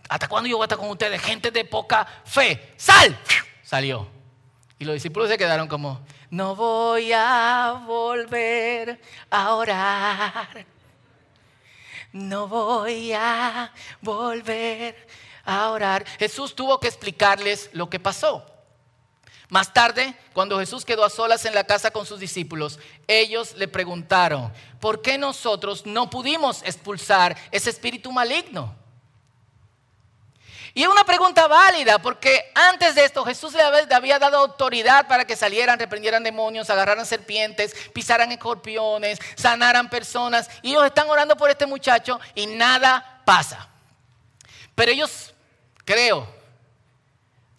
¿hasta 0.08 0.28
cuándo 0.28 0.48
yo 0.48 0.56
voy 0.56 0.64
a 0.64 0.66
estar 0.66 0.78
con 0.78 0.90
ustedes? 0.90 1.20
Gente 1.22 1.50
de 1.50 1.64
poca 1.64 2.06
fe. 2.24 2.74
¡Sal! 2.76 3.16
Salió. 3.62 4.08
Y 4.78 4.84
los 4.84 4.94
discípulos 4.94 5.28
se 5.28 5.38
quedaron 5.38 5.68
como, 5.68 6.04
no 6.30 6.56
voy 6.56 7.12
a 7.12 7.82
volver 7.86 9.00
a 9.30 9.54
orar. 9.54 10.66
No 12.12 12.46
voy 12.46 13.12
a 13.12 13.72
volver 14.00 15.06
a 15.44 15.70
orar. 15.70 16.06
Jesús 16.18 16.54
tuvo 16.54 16.78
que 16.78 16.88
explicarles 16.88 17.70
lo 17.72 17.88
que 17.88 18.00
pasó. 18.00 18.51
Más 19.52 19.74
tarde, 19.74 20.14
cuando 20.32 20.58
Jesús 20.58 20.82
quedó 20.82 21.04
a 21.04 21.10
solas 21.10 21.44
en 21.44 21.54
la 21.54 21.64
casa 21.64 21.90
con 21.90 22.06
sus 22.06 22.18
discípulos, 22.18 22.78
ellos 23.06 23.54
le 23.58 23.68
preguntaron, 23.68 24.50
¿por 24.80 25.02
qué 25.02 25.18
nosotros 25.18 25.84
no 25.84 26.08
pudimos 26.08 26.62
expulsar 26.62 27.36
ese 27.50 27.68
espíritu 27.68 28.10
maligno? 28.10 28.74
Y 30.72 30.84
es 30.84 30.88
una 30.88 31.04
pregunta 31.04 31.48
válida, 31.48 31.98
porque 31.98 32.50
antes 32.54 32.94
de 32.94 33.04
esto 33.04 33.26
Jesús 33.26 33.52
le 33.52 33.94
había 33.94 34.18
dado 34.18 34.38
autoridad 34.38 35.06
para 35.06 35.26
que 35.26 35.36
salieran, 35.36 35.78
reprendieran 35.78 36.22
demonios, 36.22 36.70
agarraran 36.70 37.04
serpientes, 37.04 37.76
pisaran 37.92 38.32
escorpiones, 38.32 39.18
sanaran 39.34 39.90
personas. 39.90 40.48
Y 40.62 40.70
ellos 40.70 40.86
están 40.86 41.10
orando 41.10 41.36
por 41.36 41.50
este 41.50 41.66
muchacho 41.66 42.18
y 42.34 42.46
nada 42.46 43.20
pasa. 43.26 43.68
Pero 44.74 44.92
ellos, 44.92 45.34
creo, 45.84 46.41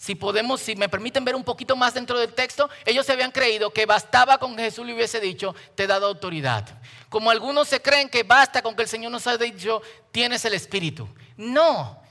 si 0.03 0.15
podemos, 0.15 0.59
si 0.59 0.75
me 0.75 0.89
permiten 0.89 1.23
ver 1.23 1.33
un 1.33 1.45
poquito 1.45 1.77
más 1.77 1.93
dentro 1.93 2.19
del 2.19 2.33
texto, 2.33 2.69
ellos 2.83 3.05
se 3.05 3.13
habían 3.13 3.31
creído 3.31 3.71
que 3.71 3.85
bastaba 3.85 4.37
con 4.37 4.53
que 4.53 4.63
Jesús 4.63 4.85
le 4.85 4.93
hubiese 4.93 5.21
dicho, 5.21 5.55
te 5.75 5.83
he 5.83 5.87
dado 5.87 6.07
autoridad. 6.07 6.67
Como 7.07 7.31
algunos 7.31 7.69
se 7.69 7.81
creen 7.81 8.09
que 8.09 8.23
basta 8.23 8.61
con 8.61 8.75
que 8.75 8.81
el 8.81 8.89
Señor 8.89 9.13
nos 9.13 9.25
haya 9.27 9.37
dicho, 9.37 9.81
tienes 10.11 10.43
el 10.43 10.55
Espíritu. 10.55 11.07
No, 11.37 12.01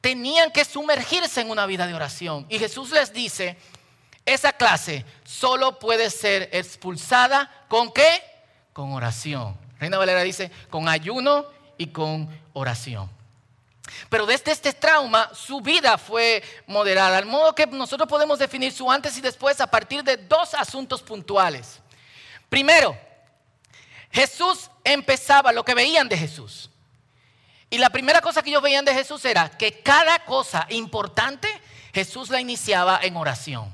tenían 0.00 0.50
que 0.50 0.64
sumergirse 0.64 1.40
en 1.40 1.50
una 1.50 1.66
vida 1.66 1.86
de 1.86 1.94
oración. 1.94 2.46
Y 2.48 2.58
Jesús 2.58 2.90
les 2.90 3.12
dice, 3.12 3.56
esa 4.26 4.52
clase 4.52 5.04
solo 5.22 5.78
puede 5.78 6.10
ser 6.10 6.48
expulsada 6.50 7.48
con 7.68 7.92
qué? 7.92 8.24
Con 8.72 8.92
oración. 8.92 9.56
Reina 9.78 9.98
Valera 9.98 10.22
dice, 10.22 10.50
con 10.68 10.88
ayuno 10.88 11.46
y 11.78 11.86
con 11.92 12.28
oración. 12.54 13.08
Pero 14.08 14.26
desde 14.26 14.52
este 14.52 14.72
trauma 14.72 15.30
su 15.34 15.60
vida 15.60 15.98
fue 15.98 16.42
moderada, 16.66 17.18
al 17.18 17.26
modo 17.26 17.54
que 17.54 17.66
nosotros 17.66 18.08
podemos 18.08 18.38
definir 18.38 18.72
su 18.72 18.90
antes 18.90 19.16
y 19.16 19.20
después 19.20 19.60
a 19.60 19.66
partir 19.66 20.02
de 20.02 20.16
dos 20.16 20.54
asuntos 20.54 21.02
puntuales. 21.02 21.80
Primero, 22.48 22.98
Jesús 24.10 24.70
empezaba 24.84 25.52
lo 25.52 25.64
que 25.64 25.74
veían 25.74 26.08
de 26.08 26.16
Jesús. 26.16 26.70
Y 27.70 27.78
la 27.78 27.90
primera 27.90 28.20
cosa 28.20 28.42
que 28.42 28.50
ellos 28.50 28.62
veían 28.62 28.84
de 28.84 28.94
Jesús 28.94 29.24
era 29.24 29.48
que 29.48 29.80
cada 29.80 30.24
cosa 30.24 30.66
importante 30.70 31.48
Jesús 31.94 32.28
la 32.28 32.40
iniciaba 32.40 32.98
en 33.02 33.16
oración. 33.16 33.72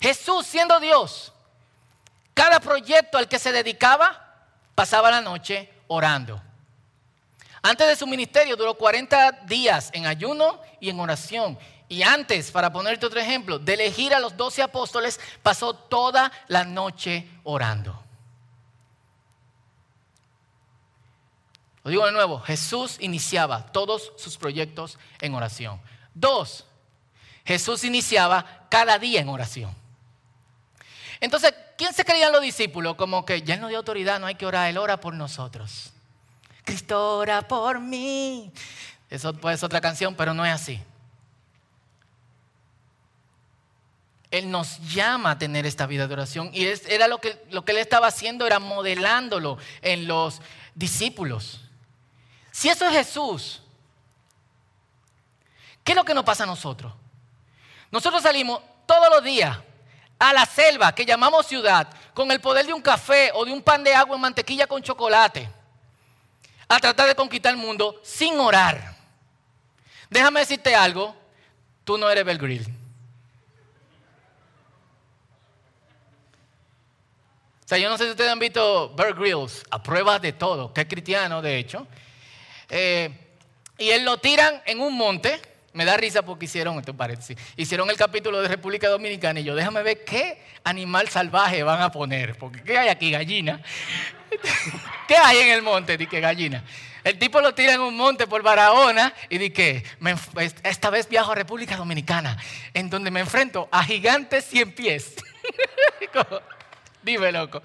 Jesús 0.00 0.46
siendo 0.46 0.78
Dios, 0.78 1.32
cada 2.34 2.60
proyecto 2.60 3.18
al 3.18 3.26
que 3.28 3.40
se 3.40 3.50
dedicaba 3.50 4.46
pasaba 4.76 5.10
la 5.10 5.20
noche 5.20 5.68
orando. 5.88 6.40
Antes 7.62 7.88
de 7.88 7.96
su 7.96 8.06
ministerio 8.06 8.56
duró 8.56 8.74
40 8.74 9.44
días 9.46 9.90
en 9.92 10.06
ayuno 10.06 10.60
y 10.80 10.90
en 10.90 11.00
oración. 11.00 11.58
Y 11.88 12.02
antes, 12.02 12.50
para 12.50 12.72
ponerte 12.72 13.06
otro 13.06 13.18
ejemplo, 13.18 13.58
de 13.58 13.74
elegir 13.74 14.14
a 14.14 14.20
los 14.20 14.36
12 14.36 14.62
apóstoles, 14.62 15.18
pasó 15.42 15.74
toda 15.74 16.30
la 16.48 16.64
noche 16.64 17.26
orando. 17.44 18.02
Lo 21.82 21.90
digo 21.90 22.04
de 22.04 22.12
nuevo, 22.12 22.40
Jesús 22.40 22.98
iniciaba 23.00 23.72
todos 23.72 24.12
sus 24.16 24.36
proyectos 24.36 24.98
en 25.20 25.34
oración. 25.34 25.80
Dos, 26.12 26.66
Jesús 27.46 27.84
iniciaba 27.84 28.66
cada 28.68 28.98
día 28.98 29.20
en 29.22 29.30
oración. 29.30 29.74
Entonces, 31.20 31.54
¿quién 31.78 31.94
se 31.94 32.04
creían 32.04 32.32
los 32.32 32.42
discípulos? 32.42 32.96
Como 32.96 33.24
que 33.24 33.40
ya 33.40 33.56
no 33.56 33.68
dio 33.68 33.78
autoridad, 33.78 34.20
no 34.20 34.26
hay 34.26 34.34
que 34.34 34.44
orar, 34.44 34.68
Él 34.68 34.76
ora 34.76 35.00
por 35.00 35.14
nosotros. 35.14 35.92
Cristo 36.68 37.16
ora 37.16 37.48
por 37.48 37.80
mí. 37.80 38.52
Eso 39.08 39.32
puede 39.32 39.56
ser 39.56 39.64
otra 39.64 39.80
canción, 39.80 40.14
pero 40.14 40.34
no 40.34 40.44
es 40.44 40.52
así. 40.52 40.78
Él 44.30 44.50
nos 44.50 44.78
llama 44.80 45.30
a 45.30 45.38
tener 45.38 45.64
esta 45.64 45.86
vida 45.86 46.06
de 46.06 46.12
oración 46.12 46.50
y 46.52 46.66
era 46.66 47.08
lo 47.08 47.22
que, 47.22 47.42
lo 47.50 47.64
que 47.64 47.72
él 47.72 47.78
estaba 47.78 48.08
haciendo, 48.08 48.46
era 48.46 48.58
modelándolo 48.58 49.56
en 49.80 50.06
los 50.06 50.42
discípulos. 50.74 51.62
Si 52.52 52.68
eso 52.68 52.84
es 52.84 52.92
Jesús, 52.92 53.62
¿qué 55.82 55.92
es 55.92 55.96
lo 55.96 56.04
que 56.04 56.12
nos 56.12 56.24
pasa 56.24 56.42
a 56.42 56.46
nosotros? 56.46 56.92
Nosotros 57.90 58.22
salimos 58.22 58.60
todos 58.84 59.08
los 59.08 59.24
días 59.24 59.56
a 60.18 60.34
la 60.34 60.44
selva 60.44 60.94
que 60.94 61.06
llamamos 61.06 61.46
ciudad 61.46 61.88
con 62.12 62.30
el 62.30 62.42
poder 62.42 62.66
de 62.66 62.74
un 62.74 62.82
café 62.82 63.30
o 63.32 63.46
de 63.46 63.52
un 63.52 63.62
pan 63.62 63.82
de 63.82 63.94
agua 63.94 64.16
en 64.16 64.20
mantequilla 64.20 64.66
con 64.66 64.82
chocolate 64.82 65.56
a 66.68 66.78
tratar 66.78 67.08
de 67.08 67.14
conquistar 67.14 67.52
el 67.52 67.58
mundo 67.58 68.00
sin 68.04 68.38
orar. 68.38 68.94
Déjame 70.10 70.40
decirte 70.40 70.74
algo, 70.74 71.14
tú 71.84 71.96
no 71.98 72.08
eres 72.10 72.24
Belgrill. 72.24 72.66
O 77.64 77.68
sea, 77.68 77.76
yo 77.76 77.90
no 77.90 77.98
sé 77.98 78.04
si 78.04 78.10
ustedes 78.12 78.30
han 78.30 78.38
visto 78.38 78.94
Bear 78.94 79.12
Grylls, 79.12 79.62
a 79.70 79.82
prueba 79.82 80.18
de 80.18 80.32
todo, 80.32 80.72
que 80.72 80.80
es 80.80 80.88
cristiano 80.88 81.42
de 81.42 81.58
hecho. 81.58 81.86
Eh, 82.70 83.10
y 83.76 83.90
él 83.90 84.06
lo 84.06 84.16
tiran 84.16 84.62
en 84.64 84.80
un 84.80 84.96
monte. 84.96 85.38
Me 85.72 85.84
da 85.84 85.96
risa 85.96 86.22
porque 86.22 86.46
hicieron, 86.46 86.78
esto 86.78 86.94
parece, 86.94 87.36
hicieron 87.56 87.90
el 87.90 87.96
capítulo 87.96 88.40
de 88.40 88.48
República 88.48 88.88
Dominicana 88.88 89.40
y 89.40 89.44
yo, 89.44 89.54
déjame 89.54 89.82
ver 89.82 90.04
qué 90.04 90.42
animal 90.64 91.08
salvaje 91.08 91.62
van 91.62 91.82
a 91.82 91.92
poner. 91.92 92.36
Porque 92.36 92.62
¿qué 92.62 92.78
hay 92.78 92.88
aquí? 92.88 93.10
Gallina. 93.10 93.60
¿Qué 95.08 95.16
hay 95.16 95.38
en 95.38 95.50
el 95.50 95.62
monte? 95.62 95.96
Dice 95.96 96.20
gallina. 96.20 96.64
El 97.04 97.18
tipo 97.18 97.40
lo 97.40 97.54
tira 97.54 97.74
en 97.74 97.80
un 97.80 97.96
monte 97.96 98.26
por 98.26 98.42
Barahona 98.42 99.14
y 99.28 99.38
dice, 99.38 99.84
esta 100.62 100.90
vez 100.90 101.08
viajo 101.08 101.32
a 101.32 101.34
República 101.34 101.76
Dominicana, 101.76 102.36
en 102.74 102.90
donde 102.90 103.10
me 103.10 103.20
enfrento 103.20 103.68
a 103.70 103.84
gigantes 103.84 104.44
cien 104.44 104.74
pies. 104.74 105.14
Dime, 107.02 107.32
loco. 107.32 107.62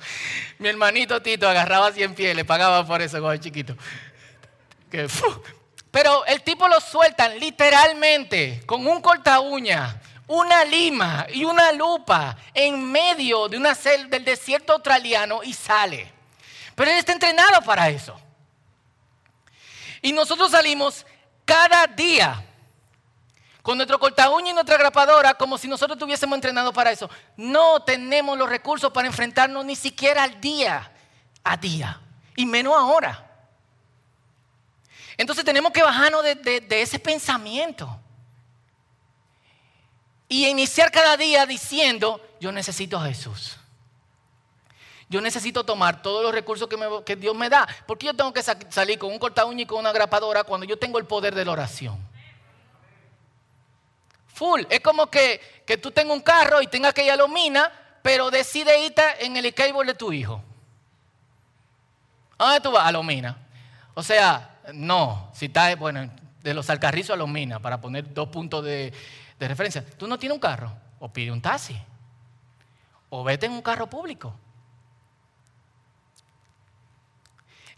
Mi 0.60 0.70
hermanito 0.70 1.22
Tito 1.22 1.50
agarraba 1.50 1.92
100 1.92 2.14
pies, 2.14 2.36
le 2.36 2.46
pagaba 2.46 2.86
por 2.86 3.02
eso 3.02 3.20
cuando 3.20 3.42
chiquito. 3.42 3.76
Pero 5.94 6.26
el 6.26 6.42
tipo 6.42 6.68
lo 6.68 6.82
sueltan 6.82 7.38
literalmente 7.38 8.64
con 8.66 8.88
un 8.88 9.00
corta 9.00 9.40
uña, 9.40 10.02
una 10.26 10.66
lima 10.66 11.28
y 11.32 11.46
una 11.46 11.72
lupa 11.72 12.36
en 12.52 12.92
medio 12.92 13.48
de 13.48 13.58
una 13.58 13.76
selva 13.76 14.10
del 14.10 14.26
desierto 14.26 14.74
australiano 14.74 15.44
y 15.44 15.54
sale. 15.54 16.12
Pero 16.74 16.90
él 16.90 16.98
está 16.98 17.12
entrenado 17.12 17.62
para 17.62 17.90
eso. 17.90 18.20
Y 20.02 20.14
nosotros 20.14 20.50
salimos 20.50 21.06
cada 21.46 21.86
día 21.86 22.44
con 23.62 23.78
nuestro 23.78 24.00
corta 24.00 24.32
uña 24.32 24.50
y 24.50 24.54
nuestra 24.54 24.78
grapadora, 24.78 25.36
como 25.36 25.60
si 25.60 25.68
nosotros 25.68 26.00
tuviésemos 26.00 26.36
entrenado 26.36 26.74
para 26.74 26.90
eso. 26.90 27.08
No 27.38 27.84
tenemos 27.84 28.36
los 28.36 28.50
recursos 28.50 28.92
para 28.92 29.06
enfrentarnos 29.06 29.64
ni 29.64 29.76
siquiera 29.76 30.24
al 30.24 30.42
día 30.42 30.92
a 31.44 31.56
día, 31.56 32.02
y 32.36 32.48
menos 32.48 32.74
ahora. 32.74 33.33
Entonces 35.18 35.46
tenemos 35.46 35.72
que 35.72 35.84
bajarnos 35.84 36.24
de, 36.24 36.66
ese 36.70 37.00
pensamiento 37.00 38.00
y 40.28 40.48
iniciar 40.48 40.92
cada 40.92 41.16
día 41.18 41.46
diciendo, 41.46 42.20
yo 42.40 42.52
necesito 42.52 42.98
a 42.98 43.06
Jesús. 43.06 43.58
Yo 45.10 45.22
necesito 45.22 45.64
tomar 45.64 46.02
todos 46.02 46.24
los 46.24 46.34
recursos 46.34 46.68
que, 47.06 47.16
Dios 47.16 47.36
me 47.36 47.50
da. 47.50 47.68
porque 47.86 48.08
yo 48.08 48.16
tengo 48.16 48.34
que 48.34 48.42
salir 48.42 48.98
con 48.98 49.12
un 49.12 49.20
corta 49.20 49.46
y 49.56 49.66
con 49.66 49.80
una 49.80 49.92
grapadora 49.92 50.44
cuando 50.44 50.66
yo 50.66 50.78
tengo 50.78 50.98
el 50.98 51.06
poder 51.06 51.36
de 51.36 51.46
la 51.46 51.52
oración? 51.52 52.00
Full. 54.34 54.64
Es 54.70 54.80
como 54.80 55.08
que, 55.12 55.40
tú 55.82 55.92
tengas 55.92 56.16
un 56.16 56.24
carro 56.24 56.62
y 56.62 56.68
tengas 56.68 56.94
que 56.94 57.06
ir 57.06 57.12
a 57.12 57.16
la 57.16 57.28
mina, 57.28 57.72
pero 58.02 58.32
decide 58.32 58.84
irte 58.84 59.04
en 59.24 59.38
el 59.38 59.54
cable 59.54 59.86
de 59.86 59.94
tu 59.94 60.12
hijo. 60.12 60.42
¿A 62.40 62.46
dónde 62.46 62.62
tú 62.62 62.72
vas? 62.72 62.88
A 62.88 62.92
la 62.92 63.04
mina. 63.04 63.38
O 63.94 64.02
sea, 64.02 64.53
no. 64.74 65.32
Si 65.34 65.46
estás, 65.46 65.78
bueno, 65.78 66.10
de 66.42 66.54
los 66.54 66.70
alcarrizos 66.70 67.16
a 67.16 67.18
los 67.18 67.30
minas, 67.30 67.60
para 67.60 67.82
poner 67.82 68.14
dos 68.14 68.30
puntos 68.30 68.64
de, 68.64 68.94
de 69.40 69.48
referencia. 69.48 69.86
Tú 69.98 70.08
no 70.08 70.20
tienes 70.20 70.36
un 70.36 70.42
carro, 70.42 70.72
o 71.00 71.12
pide 71.12 71.32
un 71.32 71.42
taxi, 71.42 71.76
o 73.10 73.24
vete 73.24 73.46
en 73.46 73.54
un 73.54 73.62
carro 73.62 73.90
público. 73.90 74.34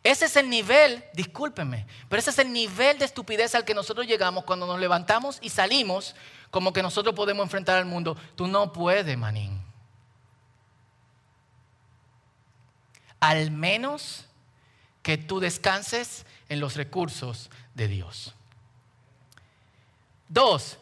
Ese 0.06 0.26
es 0.26 0.36
el 0.36 0.48
nivel, 0.52 1.04
discúlpeme, 1.13 1.88
pero 2.08 2.19
ese 2.19 2.30
es 2.30 2.38
el 2.38 2.54
nivel 2.54 3.00
de 3.00 3.06
estupidez 3.06 3.56
al 3.56 3.65
que 3.65 3.74
nosotros 3.74 4.06
llegamos 4.06 4.43
cuando 4.43 4.67
nos 4.67 4.80
levantamos 4.80 5.39
y 5.41 5.50
salimos 5.50 6.15
como 6.52 6.71
que 6.71 6.84
nosotros 6.84 7.15
podemos 7.15 7.43
enfrentar 7.43 7.78
al 7.78 7.86
mundo. 7.86 8.15
Tú 8.36 8.48
no 8.48 8.71
puedes, 8.71 9.17
manín. 9.17 9.60
Al 13.19 13.50
menos 13.50 14.26
que 15.02 15.17
tú 15.17 15.39
descanses 15.39 16.28
en 16.49 16.60
los 16.60 16.75
recursos 16.75 17.49
de 17.73 17.88
Dios. 17.88 18.34
Dos, 20.27 20.77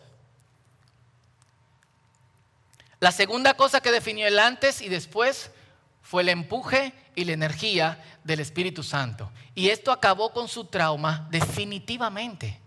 la 2.99 3.11
segunda 3.11 3.55
cosa 3.55 3.81
que 3.81 3.91
definió 3.91 4.25
el 4.25 4.39
antes 4.39 4.81
y 4.81 4.87
después 4.87 5.51
fue 6.01 6.21
el 6.21 6.29
empuje 6.29 6.93
y 7.15 7.25
la 7.25 7.33
energía 7.33 8.01
del 8.23 8.39
Espíritu 8.39 8.81
Santo. 8.81 9.29
Y 9.55 9.69
esto 9.69 9.91
acabó 9.91 10.31
con 10.31 10.47
su 10.47 10.65
trauma 10.65 11.27
definitivamente. 11.29 12.61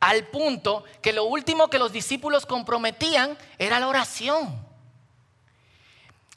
Al 0.00 0.26
punto 0.28 0.84
que 1.02 1.12
lo 1.12 1.24
último 1.24 1.68
que 1.68 1.78
los 1.78 1.92
discípulos 1.92 2.44
comprometían 2.44 3.38
era 3.58 3.80
la 3.80 3.88
oración. 3.88 4.69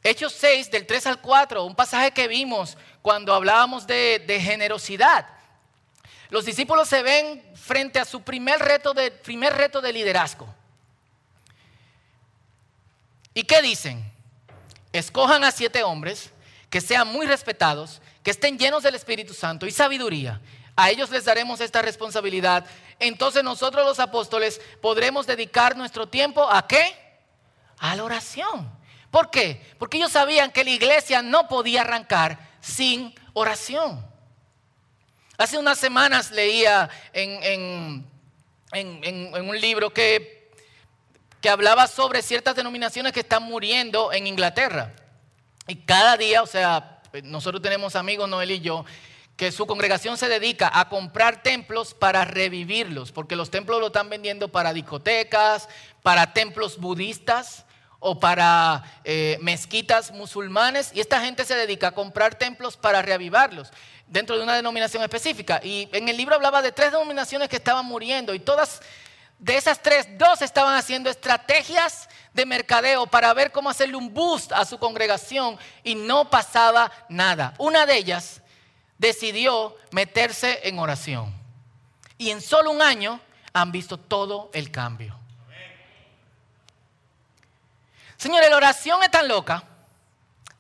Hechos 0.04 0.34
6, 0.34 0.70
del 0.70 0.86
3 0.86 1.08
al 1.08 1.22
4, 1.22 1.64
un 1.64 1.76
pasaje 1.76 2.12
que 2.12 2.28
vimos 2.28 2.78
cuando 3.02 3.34
hablábamos 3.34 3.88
de, 3.88 4.40
generosidad. 4.42 5.26
Los 6.30 6.44
discípulos 6.44 6.90
se 6.90 7.02
ven 7.02 7.42
frente 7.56 8.00
a 8.00 8.06
su 8.06 8.22
primer 8.22 8.60
reto 8.60 8.94
de, 8.94 9.12
primer 9.12 9.54
reto 9.54 9.80
de 9.80 9.94
liderazgo. 9.94 10.54
¿Y 13.34 13.44
qué 13.44 13.62
dicen? 13.62 14.04
Escojan 14.92 15.44
a 15.46 15.52
siete 15.52 15.84
hombres 15.84 16.32
que 16.70 16.82
sean 16.82 17.08
muy 17.08 17.26
respetados, 17.26 18.02
que 18.24 18.32
estén 18.32 18.60
llenos 18.60 18.84
del 18.84 18.96
Espíritu 18.96 19.34
Santo 19.34 19.66
y 19.66 19.72
sabiduría. 19.72 20.42
A 20.76 20.90
ellos 20.90 21.12
les 21.12 21.26
daremos 21.26 21.62
esta 21.62 21.82
responsabilidad. 21.82 22.66
Entonces 23.00 23.44
nosotros 23.44 23.86
los 23.86 24.00
apóstoles 24.00 24.60
podremos 24.82 25.28
dedicar 25.28 25.78
nuestro 25.78 26.10
tiempo 26.10 26.52
a 26.52 26.68
qué? 26.68 26.96
A 27.78 27.96
la 27.96 28.04
oración. 28.04 28.83
¿Por 29.14 29.30
qué? 29.30 29.62
Porque 29.78 29.98
ellos 29.98 30.12
sabían 30.12 30.52
que 30.52 30.64
la 30.64 30.72
iglesia 30.72 31.22
no 31.22 31.48
podía 31.48 31.82
arrancar 31.82 32.40
sin 32.60 33.14
oración. 33.34 34.04
Hace 35.38 35.60
unas 35.60 35.78
semanas 35.78 36.32
leía 36.32 36.90
en, 37.14 38.08
un 38.74 39.62
libro 39.62 39.94
que, 39.94 40.50
que 41.42 41.48
hablaba 41.48 41.86
sobre 41.86 42.24
ciertas 42.24 42.56
denominaciones 42.56 43.14
que 43.14 43.20
están 43.20 43.44
muriendo 43.44 44.12
en 44.12 44.26
Inglaterra. 44.26 44.96
Y 45.68 45.76
cada 45.76 46.18
día, 46.18 46.42
o 46.42 46.48
sea, 46.48 47.04
nosotros 47.24 47.62
tenemos 47.62 47.96
amigos, 47.96 48.28
Noel 48.28 48.50
y 48.50 48.62
yo, 48.62 48.84
que 49.38 49.52
su 49.52 49.68
congregación 49.68 50.18
se 50.18 50.28
dedica 50.28 50.72
a 50.74 50.90
comprar 50.90 51.44
templos 51.44 51.94
para 51.94 52.26
revivirlos, 52.26 53.12
porque 53.12 53.36
los 53.36 53.52
templos 53.52 53.80
lo 53.80 53.88
están 53.88 54.10
vendiendo 54.10 54.48
para 54.48 54.74
discotecas, 54.74 55.70
para 56.02 56.34
templos 56.34 56.80
budistas 56.80 57.66
o 58.04 58.20
para 58.20 58.84
eh, 59.04 59.38
mezquitas 59.42 60.12
musulmanes, 60.12 60.92
y 60.94 61.00
esta 61.00 61.22
gente 61.22 61.46
se 61.46 61.56
dedica 61.56 61.88
a 61.88 61.92
comprar 61.92 62.36
templos 62.36 62.76
para 62.76 63.02
reavivarlos 63.02 63.72
dentro 64.08 64.38
de 64.38 64.44
una 64.44 64.56
denominación 64.56 65.02
específica. 65.02 65.62
Y 65.64 65.88
en 65.94 66.10
el 66.10 66.18
libro 66.18 66.36
hablaba 66.36 66.62
de 66.62 66.72
tres 66.72 66.92
denominaciones 66.92 67.48
que 67.48 67.56
estaban 67.56 67.86
muriendo, 67.86 68.34
y 68.34 68.40
todas 68.40 68.82
de 69.40 69.58
esas 69.58 69.82
tres, 69.82 70.08
dos 70.18 70.42
estaban 70.42 70.76
haciendo 70.76 71.10
estrategias 71.10 72.08
de 72.34 72.46
mercadeo 72.46 73.08
para 73.08 73.34
ver 73.34 73.52
cómo 73.52 73.70
hacerle 73.70 73.98
un 73.98 74.14
boost 74.14 74.52
a 74.54 74.66
su 74.66 74.78
congregación 74.78 75.58
y 75.84 75.96
no 75.96 76.30
pasaba 76.30 76.92
nada. 77.10 77.54
Una 77.58 77.86
de 77.86 77.98
ellas 77.98 78.42
decidió 78.98 79.76
meterse 79.92 80.62
en 80.64 80.80
oración. 80.80 81.34
Y 82.18 82.30
en 82.30 82.42
solo 82.42 82.72
un 82.72 82.82
año 82.82 83.20
han 83.52 83.72
visto 83.72 83.98
todo 83.98 84.50
el 84.54 84.72
cambio. 84.72 85.20
Señores, 88.24 88.50
la 88.50 88.56
oración 88.56 89.04
es 89.04 89.12
tan 89.12 89.28
loca, 89.28 89.66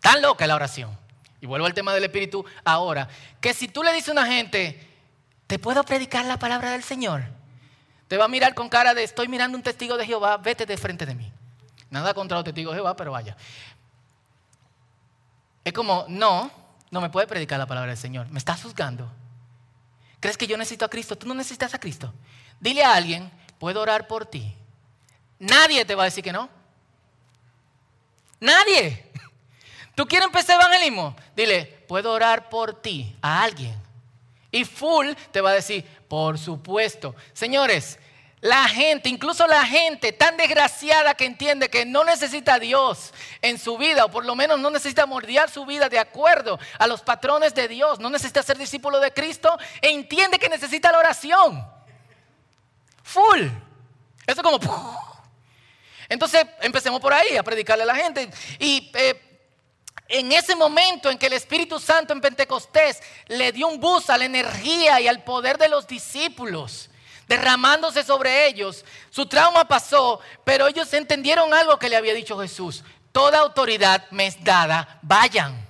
tan 0.01 0.21
loca 0.21 0.45
la 0.45 0.55
oración. 0.55 0.99
Y 1.39 1.45
vuelvo 1.45 1.65
al 1.65 1.73
tema 1.73 1.93
del 1.93 2.03
Espíritu 2.03 2.43
ahora, 2.65 3.07
que 3.39 3.53
si 3.53 3.69
tú 3.69 3.83
le 3.83 3.93
dices 3.93 4.09
a 4.09 4.11
una 4.11 4.25
gente, 4.25 4.85
¿te 5.47 5.57
puedo 5.59 5.81
predicar 5.85 6.25
la 6.25 6.37
palabra 6.37 6.71
del 6.71 6.83
Señor? 6.83 7.23
Te 8.09 8.17
va 8.17 8.25
a 8.25 8.27
mirar 8.27 8.53
con 8.53 8.67
cara 8.67 8.93
de, 8.93 9.05
estoy 9.05 9.29
mirando 9.29 9.57
un 9.57 9.63
testigo 9.63 9.95
de 9.95 10.05
Jehová, 10.05 10.35
vete 10.35 10.65
de 10.65 10.75
frente 10.75 11.05
de 11.05 11.15
mí. 11.15 11.31
Nada 11.89 12.13
contra 12.13 12.35
los 12.35 12.43
testigos 12.43 12.73
de 12.73 12.79
Jehová, 12.79 12.97
pero 12.97 13.13
vaya. 13.13 13.37
Es 15.63 15.71
como, 15.71 16.03
no, 16.09 16.51
no 16.91 16.99
me 16.99 17.09
puede 17.11 17.27
predicar 17.27 17.59
la 17.59 17.65
palabra 17.65 17.91
del 17.91 17.97
Señor. 17.97 18.29
Me 18.29 18.39
está 18.39 18.57
juzgando. 18.57 19.09
¿Crees 20.19 20.35
que 20.35 20.47
yo 20.47 20.57
necesito 20.57 20.83
a 20.83 20.89
Cristo? 20.89 21.17
Tú 21.17 21.29
no 21.29 21.33
necesitas 21.33 21.73
a 21.73 21.79
Cristo. 21.79 22.13
Dile 22.59 22.83
a 22.83 22.93
alguien, 22.93 23.31
puedo 23.57 23.79
orar 23.79 24.05
por 24.05 24.25
ti. 24.25 24.53
Nadie 25.39 25.85
te 25.85 25.95
va 25.95 26.03
a 26.03 26.05
decir 26.11 26.25
que 26.25 26.33
no. 26.33 26.49
Nadie. 28.43 29.01
¿Tú 29.95 30.05
quieres 30.05 30.25
empezar 30.25 30.59
evangelismo? 30.59 31.15
Dile, 31.33 31.63
puedo 31.87 32.11
orar 32.11 32.49
por 32.49 32.81
ti 32.81 33.15
a 33.21 33.41
alguien. 33.41 33.73
Y 34.51 34.65
full 34.65 35.13
te 35.31 35.39
va 35.39 35.51
a 35.51 35.53
decir, 35.53 35.85
por 36.09 36.37
supuesto. 36.37 37.15
Señores, 37.31 37.97
la 38.41 38.67
gente, 38.67 39.07
incluso 39.07 39.47
la 39.47 39.65
gente 39.65 40.11
tan 40.11 40.35
desgraciada 40.35 41.13
que 41.13 41.23
entiende 41.23 41.69
que 41.69 41.85
no 41.85 42.03
necesita 42.03 42.55
a 42.55 42.59
Dios 42.59 43.13
en 43.41 43.57
su 43.57 43.77
vida, 43.77 44.03
o 44.03 44.11
por 44.11 44.25
lo 44.25 44.35
menos 44.35 44.59
no 44.59 44.69
necesita 44.69 45.05
mordiar 45.05 45.49
su 45.49 45.65
vida 45.65 45.87
de 45.87 45.99
acuerdo 45.99 46.59
a 46.79 46.87
los 46.87 47.01
patrones 47.01 47.55
de 47.55 47.69
Dios, 47.69 47.97
no 48.01 48.09
necesita 48.09 48.43
ser 48.43 48.57
discípulo 48.57 48.99
de 48.99 49.13
Cristo, 49.13 49.57
e 49.81 49.89
entiende 49.91 50.37
que 50.37 50.49
necesita 50.49 50.91
la 50.91 50.99
oración. 50.99 51.65
Full. 53.03 53.43
Eso 54.27 54.41
es 54.41 54.41
como... 54.41 55.12
Entonces 56.13 56.45
empecemos 56.61 57.01
por 57.01 57.11
ahí 57.11 57.35
a 57.35 57.43
predicarle 57.43 57.83
a 57.83 57.87
la 57.87 57.95
gente. 57.95 58.29
Y 58.59 58.91
eh, 58.93 59.19
en 60.07 60.31
ese 60.31 60.55
momento 60.55 61.09
en 61.09 61.17
que 61.17 61.25
el 61.25 61.33
Espíritu 61.33 61.79
Santo 61.79 62.13
en 62.13 62.21
Pentecostés 62.21 63.01
le 63.27 63.51
dio 63.51 63.67
un 63.67 63.79
bus 63.79 64.09
a 64.09 64.17
la 64.17 64.25
energía 64.25 65.01
y 65.01 65.07
al 65.07 65.23
poder 65.23 65.57
de 65.57 65.69
los 65.69 65.87
discípulos, 65.87 66.89
derramándose 67.27 68.03
sobre 68.03 68.47
ellos. 68.47 68.85
Su 69.09 69.25
trauma 69.25 69.67
pasó, 69.67 70.19
pero 70.43 70.67
ellos 70.67 70.93
entendieron 70.93 71.51
algo 71.53 71.79
que 71.79 71.89
le 71.89 71.95
había 71.95 72.13
dicho 72.13 72.39
Jesús. 72.39 72.83
Toda 73.11 73.39
autoridad 73.39 74.05
me 74.11 74.27
es 74.27 74.43
dada, 74.43 74.99
vayan. 75.01 75.62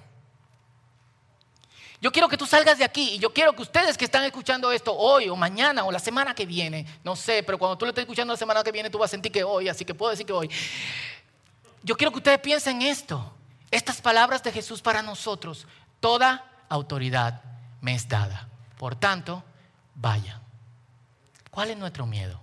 Yo 2.04 2.12
quiero 2.12 2.28
que 2.28 2.36
tú 2.36 2.46
salgas 2.46 2.78
de 2.78 2.84
aquí 2.84 3.12
y 3.12 3.18
yo 3.18 3.34
quiero 3.34 3.54
que 3.54 3.62
ustedes 3.62 3.98
que 3.98 4.04
están 4.04 4.26
escuchando 4.26 4.70
esto 4.74 4.94
hoy 4.94 5.30
o 5.30 5.38
mañana 5.38 5.86
o 5.86 5.92
la 5.92 6.00
semana 6.00 6.36
que 6.36 6.46
viene, 6.46 6.86
no 7.02 7.16
sé, 7.16 7.44
pero 7.44 7.58
cuando 7.58 7.78
tú 7.78 7.86
lo 7.86 7.92
estés 7.92 8.02
escuchando 8.02 8.34
la 8.34 8.38
semana 8.38 8.62
que 8.62 8.74
viene 8.74 8.90
tú 8.90 8.98
vas 8.98 9.10
a 9.10 9.12
sentir 9.12 9.32
que 9.32 9.42
hoy, 9.42 9.70
así 9.70 9.86
que 9.86 9.96
puedo 9.96 10.12
decir 10.12 10.26
que 10.26 10.34
hoy. 10.34 10.50
Yo 11.82 11.96
quiero 11.96 12.12
que 12.12 12.18
ustedes 12.18 12.40
piensen 12.40 12.82
esto, 12.82 13.34
estas 13.72 14.02
palabras 14.02 14.44
de 14.44 14.52
Jesús 14.52 14.82
para 14.82 15.02
nosotros. 15.02 15.66
Toda 16.02 16.44
autoridad 16.68 17.42
me 17.80 17.96
es 17.96 18.06
dada. 18.10 18.50
Por 18.78 18.98
tanto, 18.98 19.42
vayan. 19.96 20.42
¿Cuál 21.52 21.70
es 21.70 21.78
nuestro 21.78 22.06
miedo? 22.06 22.38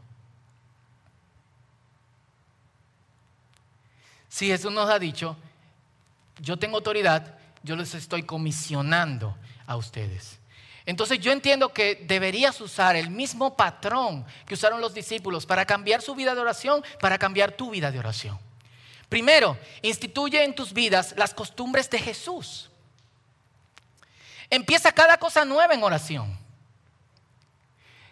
Si 4.26 4.46
Jesús 4.46 4.72
nos 4.72 4.88
ha 4.88 4.98
dicho, 4.98 5.36
yo 6.38 6.56
tengo 6.56 6.78
autoridad, 6.78 7.36
yo 7.62 7.76
les 7.76 7.94
estoy 7.94 8.22
comisionando 8.22 9.36
a 9.70 9.76
ustedes. 9.76 10.40
Entonces 10.84 11.20
yo 11.20 11.30
entiendo 11.30 11.72
que 11.72 12.04
deberías 12.06 12.60
usar 12.60 12.96
el 12.96 13.08
mismo 13.08 13.56
patrón 13.56 14.26
que 14.44 14.54
usaron 14.54 14.80
los 14.80 14.92
discípulos 14.92 15.46
para 15.46 15.64
cambiar 15.64 16.02
su 16.02 16.16
vida 16.16 16.34
de 16.34 16.40
oración, 16.40 16.82
para 17.00 17.18
cambiar 17.18 17.52
tu 17.52 17.70
vida 17.70 17.92
de 17.92 18.00
oración. 18.00 18.36
Primero, 19.08 19.56
instituye 19.82 20.42
en 20.42 20.56
tus 20.56 20.72
vidas 20.72 21.14
las 21.16 21.32
costumbres 21.32 21.88
de 21.88 22.00
Jesús. 22.00 22.68
Empieza 24.48 24.90
cada 24.90 25.16
cosa 25.18 25.44
nueva 25.44 25.74
en 25.74 25.84
oración. 25.84 26.36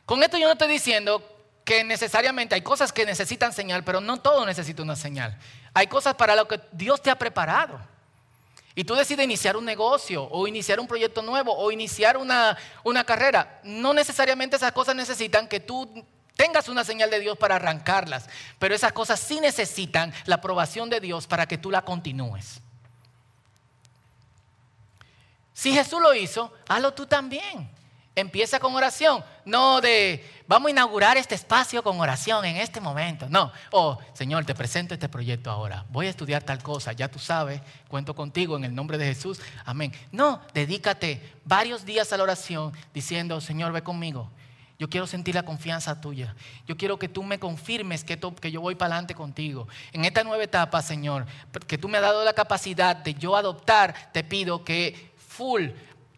Con 0.06 0.22
esto 0.22 0.38
yo 0.38 0.46
no 0.46 0.52
estoy 0.52 0.68
diciendo 0.68 1.20
que 1.64 1.82
necesariamente 1.82 2.54
hay 2.54 2.62
cosas 2.62 2.92
que 2.92 3.04
necesitan 3.04 3.52
señal, 3.52 3.82
pero 3.82 4.00
no 4.00 4.20
todo 4.20 4.46
necesita 4.46 4.84
una 4.84 4.94
señal. 4.94 5.36
Hay 5.74 5.88
cosas 5.88 6.14
para 6.14 6.36
lo 6.36 6.46
que 6.46 6.60
Dios 6.70 7.02
te 7.02 7.10
ha 7.10 7.18
preparado. 7.18 7.80
Y 8.78 8.84
tú 8.84 8.94
decides 8.94 9.24
iniciar 9.24 9.56
un 9.56 9.64
negocio 9.64 10.28
o 10.30 10.46
iniciar 10.46 10.78
un 10.78 10.86
proyecto 10.86 11.20
nuevo 11.20 11.52
o 11.52 11.72
iniciar 11.72 12.16
una, 12.16 12.56
una 12.84 13.02
carrera. 13.02 13.58
No 13.64 13.92
necesariamente 13.92 14.54
esas 14.54 14.70
cosas 14.70 14.94
necesitan 14.94 15.48
que 15.48 15.58
tú 15.58 16.04
tengas 16.36 16.68
una 16.68 16.84
señal 16.84 17.10
de 17.10 17.18
Dios 17.18 17.36
para 17.36 17.56
arrancarlas, 17.56 18.28
pero 18.60 18.76
esas 18.76 18.92
cosas 18.92 19.18
sí 19.18 19.40
necesitan 19.40 20.14
la 20.26 20.36
aprobación 20.36 20.88
de 20.90 21.00
Dios 21.00 21.26
para 21.26 21.48
que 21.48 21.58
tú 21.58 21.72
la 21.72 21.82
continúes. 21.82 22.60
Si 25.52 25.72
Jesús 25.72 26.00
lo 26.00 26.14
hizo, 26.14 26.52
hazlo 26.68 26.94
tú 26.94 27.04
también. 27.04 27.68
Empieza 28.18 28.58
con 28.58 28.74
oración, 28.74 29.24
no 29.44 29.80
de 29.80 30.28
vamos 30.48 30.66
a 30.66 30.70
inaugurar 30.72 31.16
este 31.16 31.36
espacio 31.36 31.84
con 31.84 32.00
oración 32.00 32.44
en 32.44 32.56
este 32.56 32.80
momento. 32.80 33.28
No, 33.28 33.52
oh 33.70 33.96
Señor, 34.12 34.44
te 34.44 34.56
presento 34.56 34.92
este 34.92 35.08
proyecto 35.08 35.52
ahora. 35.52 35.86
Voy 35.90 36.08
a 36.08 36.10
estudiar 36.10 36.42
tal 36.42 36.60
cosa, 36.60 36.92
ya 36.92 37.08
tú 37.08 37.20
sabes, 37.20 37.60
cuento 37.86 38.16
contigo 38.16 38.56
en 38.56 38.64
el 38.64 38.74
nombre 38.74 38.98
de 38.98 39.04
Jesús. 39.04 39.40
Amén. 39.64 39.92
No, 40.10 40.40
dedícate 40.52 41.32
varios 41.44 41.84
días 41.84 42.12
a 42.12 42.16
la 42.16 42.24
oración 42.24 42.72
diciendo, 42.92 43.40
Señor, 43.40 43.70
ve 43.70 43.82
conmigo. 43.82 44.32
Yo 44.80 44.90
quiero 44.90 45.06
sentir 45.06 45.36
la 45.36 45.44
confianza 45.44 46.00
tuya. 46.00 46.34
Yo 46.66 46.76
quiero 46.76 46.98
que 46.98 47.08
tú 47.08 47.22
me 47.22 47.38
confirmes 47.38 48.02
que, 48.02 48.18
yo 48.50 48.60
voy 48.60 48.74
para 48.74 48.94
adelante 48.94 49.14
contigo. 49.14 49.68
En 49.92 50.04
esta 50.04 50.24
nueva 50.24 50.42
etapa, 50.42 50.82
Señor, 50.82 51.24
que 51.68 51.78
tú 51.78 51.88
me 51.88 51.98
has 51.98 52.02
dado 52.02 52.24
la 52.24 52.32
capacidad 52.32 52.96
de 52.96 53.14
yo 53.14 53.36
adoptar, 53.36 54.10
te 54.12 54.24
pido 54.24 54.64
que 54.64 55.14
full 55.16 55.68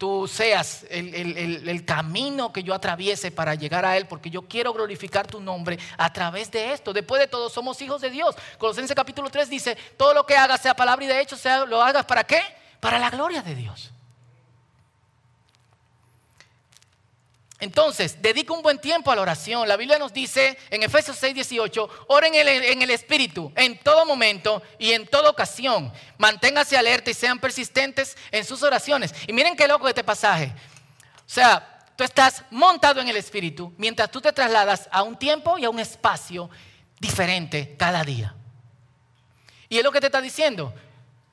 tú 0.01 0.27
seas 0.27 0.83
el, 0.89 1.85
camino 1.85 2.51
que 2.51 2.63
yo 2.63 2.73
atraviese 2.73 3.29
para 3.29 3.53
llegar 3.53 3.85
a 3.85 3.97
Él, 3.97 4.07
porque 4.07 4.31
yo 4.31 4.41
quiero 4.41 4.73
glorificar 4.73 5.27
tu 5.27 5.39
nombre 5.39 5.77
a 5.95 6.11
través 6.11 6.49
de 6.49 6.73
esto. 6.73 6.91
Después 6.91 7.21
de 7.21 7.27
todo, 7.27 7.51
somos 7.51 7.79
hijos 7.83 8.01
de 8.01 8.09
Dios. 8.09 8.35
Colosenses 8.57 8.95
capítulo 8.95 9.29
3 9.29 9.47
dice, 9.47 9.77
todo 9.97 10.15
lo 10.15 10.25
que 10.25 10.35
hagas, 10.35 10.59
sea 10.59 10.73
palabra 10.73 11.05
y 11.05 11.07
de 11.07 11.21
hecho, 11.21 11.37
sea, 11.37 11.65
lo 11.65 11.83
hagas 11.83 12.03
para 12.05 12.23
qué? 12.23 12.41
Para 12.79 12.97
la 12.97 13.11
gloria 13.11 13.43
de 13.43 13.53
Dios. 13.53 13.91
Entonces, 17.61 18.19
dedica 18.19 18.53
un 18.53 18.63
buen 18.63 18.79
tiempo 18.79 19.11
a 19.11 19.15
la 19.15 19.21
oración. 19.21 19.67
La 19.67 19.77
Biblia 19.77 19.99
nos 19.99 20.11
dice 20.11 20.57
en 20.71 20.81
Efesios 20.81 21.15
6, 21.17 21.35
18, 21.35 22.05
oren 22.07 22.33
en 22.33 22.47
el, 22.47 22.63
en 22.63 22.81
el 22.81 22.89
Espíritu 22.89 23.53
en 23.55 23.77
todo 23.77 24.03
momento 24.03 24.63
y 24.79 24.93
en 24.93 25.05
toda 25.05 25.29
ocasión. 25.29 25.93
Manténgase 26.17 26.75
alerta 26.75 27.11
y 27.11 27.13
sean 27.13 27.39
persistentes 27.39 28.17
en 28.31 28.45
sus 28.45 28.63
oraciones. 28.63 29.13
Y 29.27 29.33
miren 29.33 29.55
qué 29.55 29.67
loco 29.67 29.87
este 29.87 30.03
pasaje. 30.03 30.51
O 31.19 31.29
sea, 31.29 31.85
tú 31.95 32.03
estás 32.03 32.43
montado 32.49 32.99
en 32.99 33.07
el 33.07 33.15
Espíritu 33.15 33.71
mientras 33.77 34.09
tú 34.09 34.19
te 34.19 34.33
trasladas 34.33 34.89
a 34.91 35.03
un 35.03 35.15
tiempo 35.15 35.59
y 35.59 35.65
a 35.65 35.69
un 35.69 35.79
espacio 35.79 36.49
diferente 36.99 37.75
cada 37.77 38.03
día. 38.03 38.33
Y 39.69 39.77
es 39.77 39.83
lo 39.83 39.91
que 39.91 40.01
te 40.01 40.07
está 40.07 40.19
diciendo. 40.19 40.73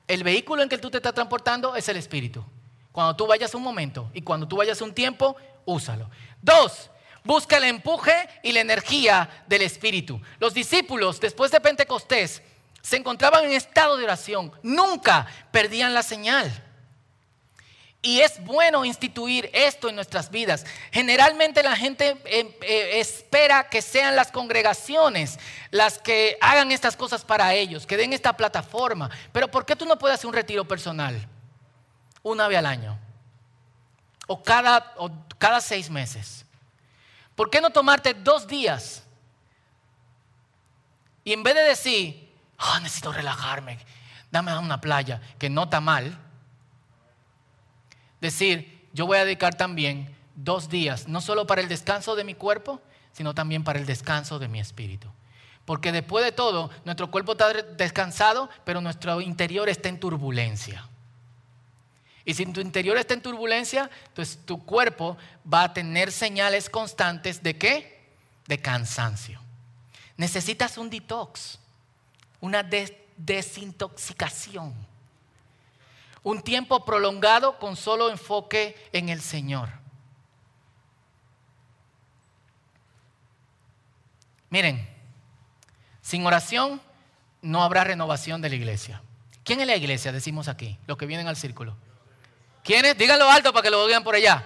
El 0.07 0.23
vehículo 0.23 0.61
en 0.61 0.69
que 0.69 0.77
tú 0.77 0.91
te 0.91 0.97
estás 0.97 1.15
transportando 1.15 1.75
es 1.75 1.89
el 1.89 1.97
Espíritu. 1.97 2.45
Cuando 2.91 3.15
tú 3.15 3.27
vayas 3.27 3.53
a 3.53 3.57
un 3.57 3.63
momento 3.63 4.09
y 4.13 4.21
cuando 4.21 4.47
tú 4.47 4.57
vayas 4.57 4.81
un 4.81 4.93
tiempo, 4.93 5.35
úsalo. 5.73 6.09
Dos, 6.41 6.89
busca 7.23 7.57
el 7.57 7.65
empuje 7.65 8.13
y 8.43 8.51
la 8.51 8.61
energía 8.61 9.43
del 9.47 9.61
Espíritu. 9.61 10.21
Los 10.39 10.53
discípulos, 10.53 11.19
después 11.19 11.51
de 11.51 11.61
Pentecostés, 11.61 12.41
se 12.81 12.97
encontraban 12.97 13.45
en 13.45 13.51
estado 13.51 13.97
de 13.97 14.05
oración. 14.05 14.51
Nunca 14.63 15.27
perdían 15.51 15.93
la 15.93 16.03
señal. 16.03 16.51
Y 18.01 18.21
es 18.21 18.41
bueno 18.45 18.85
instituir 18.85 19.49
esto 19.53 19.89
en 19.89 19.95
nuestras 19.95 20.31
vidas. 20.31 20.65
Generalmente 20.91 21.61
la 21.63 21.75
gente 21.75 22.15
eh, 22.23 22.57
eh, 22.61 22.99
espera 23.01 23.67
que 23.67 23.81
sean 23.81 24.15
las 24.15 24.31
congregaciones 24.31 25.37
las 25.69 25.99
que 25.99 26.37
hagan 26.39 26.71
estas 26.71 26.95
cosas 26.95 27.25
para 27.25 27.53
ellos, 27.53 27.85
que 27.85 27.97
den 27.97 28.13
esta 28.13 28.37
plataforma. 28.37 29.09
Pero 29.33 29.51
¿por 29.51 29.65
qué 29.65 29.75
tú 29.75 29.85
no 29.85 29.99
puedes 29.99 30.15
hacer 30.15 30.27
un 30.27 30.33
retiro 30.33 30.65
personal 30.65 31.27
una 32.23 32.47
vez 32.47 32.57
al 32.57 32.67
año? 32.67 32.97
O 34.31 34.43
cada, 34.43 34.93
cada 35.39 35.59
seis 35.59 35.89
meses? 35.89 36.45
¿Por 37.35 37.49
qué 37.49 37.59
no 37.59 37.71
tomarte 37.71 38.13
dos 38.13 38.45
días? 38.45 39.03
Y 41.23 41.33
en 41.33 41.41
vez 41.41 41.55
de 41.55 41.63
decir, 41.63 42.31
oh, 42.59 42.79
necesito 42.79 43.11
relajarme, 43.11 43.79
dame 44.29 44.51
a 44.51 44.59
una 44.59 44.79
playa, 44.79 45.19
que 45.39 45.49
no 45.49 45.63
está 45.63 45.81
mal, 45.81 46.15
decir, 48.21 48.87
yo 48.93 49.07
voy 49.07 49.17
a 49.17 49.25
dedicar 49.25 49.55
también 49.55 50.15
dos 50.35 50.69
días, 50.69 51.07
no 51.07 51.21
solo 51.21 51.47
para 51.47 51.61
el 51.61 51.67
descanso 51.67 52.15
de 52.15 52.23
mi 52.23 52.35
cuerpo, 52.35 52.79
sino 53.13 53.33
también 53.33 53.63
para 53.63 53.79
el 53.79 53.87
descanso 53.87 54.37
de 54.37 54.47
mi 54.47 54.59
espíritu. 54.59 55.09
Porque 55.65 55.91
después 55.91 56.23
de 56.23 56.31
todo, 56.31 56.69
nuestro 56.85 57.09
cuerpo 57.09 57.31
está 57.31 57.51
descansado, 57.51 58.47
pero 58.63 58.79
nuestro 58.79 59.21
interior 59.21 59.69
está 59.69 59.89
en 59.89 59.99
turbulencia. 59.99 60.87
Y 62.25 62.33
si 62.33 62.45
tu 62.47 62.61
interior 62.61 62.97
está 62.97 63.13
en 63.13 63.21
turbulencia, 63.21 63.89
entonces 64.07 64.39
tu 64.45 64.63
cuerpo 64.65 65.17
va 65.51 65.63
a 65.63 65.73
tener 65.73 66.11
señales 66.11 66.69
constantes 66.69 67.41
de 67.41 67.57
qué? 67.57 67.99
De 68.47 68.59
cansancio. 68.59 69.41
Necesitas 70.17 70.77
un 70.77 70.89
detox, 70.89 71.59
una 72.41 72.67
desintoxicación. 73.17 74.73
Un 76.21 76.41
tiempo 76.41 76.83
prolongado 76.83 77.57
con 77.57 77.75
solo 77.75 78.09
enfoque 78.09 78.75
en 78.91 79.09
el 79.09 79.21
Señor. 79.21 79.69
Miren, 84.49 84.87
sin 86.01 86.25
oración 86.25 86.81
no 87.41 87.63
habrá 87.63 87.83
renovación 87.83 88.41
de 88.41 88.49
la 88.49 88.55
iglesia. 88.55 89.01
¿Quién 89.43 89.61
es 89.61 89.67
la 89.67 89.75
iglesia? 89.75 90.11
Decimos 90.11 90.47
aquí, 90.47 90.77
los 90.85 90.97
que 90.97 91.05
vienen 91.05 91.27
al 91.27 91.37
círculo. 91.37 91.77
¿Quiénes? 92.63 92.97
Díganlo 92.97 93.29
alto 93.29 93.51
para 93.51 93.63
que 93.63 93.69
lo 93.69 93.85
vean 93.85 94.03
por 94.03 94.15
allá. 94.15 94.43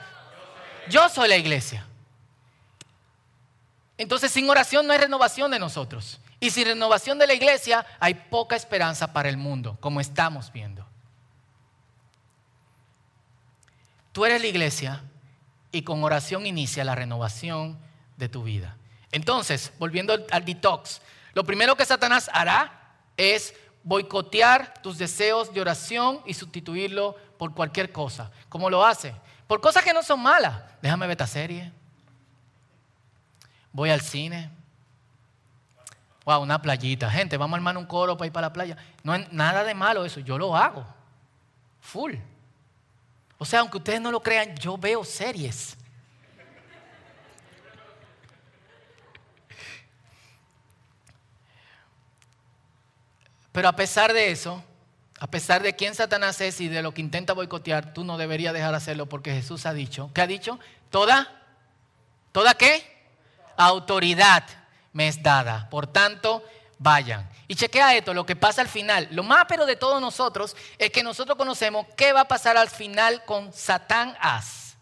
Yo 0.89 1.07
soy 1.09 1.29
la 1.29 1.37
iglesia. 1.37 1.85
Entonces 3.97 4.31
sin 4.31 4.49
oración 4.49 4.85
no 4.87 4.93
hay 4.93 4.99
renovación 4.99 5.51
de 5.51 5.59
nosotros. 5.59 6.19
Y 6.39 6.49
sin 6.49 6.65
renovación 6.65 7.17
de 7.19 7.27
la 7.27 7.33
iglesia 7.33 7.85
hay 7.99 8.15
poca 8.15 8.55
esperanza 8.55 9.13
para 9.13 9.29
el 9.29 9.37
mundo, 9.37 9.77
como 9.79 10.01
estamos 10.01 10.51
viendo. 10.51 10.85
Tú 14.11 14.25
eres 14.25 14.41
la 14.41 14.47
iglesia 14.47 15.03
y 15.71 15.83
con 15.83 16.03
oración 16.03 16.45
inicia 16.45 16.83
la 16.83 16.95
renovación 16.95 17.79
de 18.17 18.29
tu 18.29 18.43
vida. 18.43 18.77
Entonces, 19.11 19.71
volviendo 19.79 20.13
al 20.31 20.45
detox, 20.45 21.01
lo 21.33 21.43
primero 21.43 21.75
que 21.75 21.85
Satanás 21.85 22.29
hará 22.33 22.95
es 23.17 23.55
boicotear 23.83 24.81
tus 24.81 24.97
deseos 24.97 25.53
de 25.53 25.61
oración 25.61 26.21
y 26.25 26.33
sustituirlo 26.33 27.15
por 27.43 27.53
cualquier 27.53 27.91
cosa. 27.91 28.31
¿Cómo 28.47 28.69
lo 28.69 28.85
hace? 28.85 29.13
Por 29.47 29.59
cosas 29.59 29.83
que 29.83 29.91
no 29.91 30.01
son 30.01 30.21
malas. 30.21 30.61
Déjame 30.81 31.05
ver 31.07 31.15
esta 31.15 31.27
serie. 31.27 31.73
Voy 33.73 33.89
al 33.89 33.99
cine. 33.99 34.49
Wow, 36.23 36.41
una 36.41 36.61
playita. 36.61 37.11
Gente, 37.11 37.35
vamos 37.35 37.55
a 37.55 37.57
armar 37.57 37.77
un 37.77 37.85
coro 37.85 38.15
para 38.15 38.27
ir 38.27 38.31
para 38.31 38.47
la 38.47 38.53
playa. 38.53 38.77
No 39.03 39.13
es 39.13 39.29
nada 39.33 39.65
de 39.65 39.73
malo 39.73 40.05
eso. 40.05 40.21
Yo 40.21 40.37
lo 40.37 40.55
hago. 40.55 40.85
Full. 41.81 42.13
O 43.37 43.43
sea, 43.43 43.59
aunque 43.59 43.75
ustedes 43.75 43.99
no 43.99 44.09
lo 44.09 44.23
crean, 44.23 44.55
yo 44.55 44.77
veo 44.77 45.03
series. 45.03 45.75
Pero 53.51 53.67
a 53.67 53.75
pesar 53.75 54.13
de 54.13 54.31
eso, 54.31 54.63
a 55.23 55.27
pesar 55.27 55.63
de 55.63 55.73
quién 55.73 55.95
Satanás 55.95 56.41
es 56.41 56.59
y 56.59 56.67
de 56.67 56.81
lo 56.81 56.93
que 56.93 56.99
intenta 56.99 57.31
boicotear, 57.31 57.93
tú 57.93 58.03
no 58.03 58.17
deberías 58.17 58.53
dejar 58.53 58.75
hacerlo 58.75 59.05
porque 59.05 59.31
Jesús 59.31 59.65
ha 59.65 59.73
dicho, 59.73 60.11
¿qué 60.13 60.19
ha 60.19 60.27
dicho? 60.27 60.59
Toda, 60.89 61.31
¿toda 62.33 62.55
qué? 62.55 62.83
Autoridad 63.55 64.43
me 64.91 65.07
es 65.07 65.23
dada. 65.23 65.69
Por 65.69 65.87
tanto, 65.87 66.43
vayan. 66.77 67.29
Y 67.47 67.55
chequea 67.55 67.95
esto, 67.95 68.13
lo 68.13 68.25
que 68.25 68.35
pasa 68.35 68.59
al 68.59 68.67
final. 68.67 69.07
Lo 69.11 69.23
más 69.23 69.45
pero 69.47 69.65
de 69.65 69.77
todos 69.77 70.01
nosotros 70.01 70.57
es 70.77 70.91
que 70.91 71.03
nosotros 71.03 71.37
conocemos 71.37 71.85
qué 71.95 72.11
va 72.11 72.21
a 72.21 72.27
pasar 72.27 72.57
al 72.57 72.69
final 72.69 73.23
con 73.23 73.53
Satanás. 73.53 74.75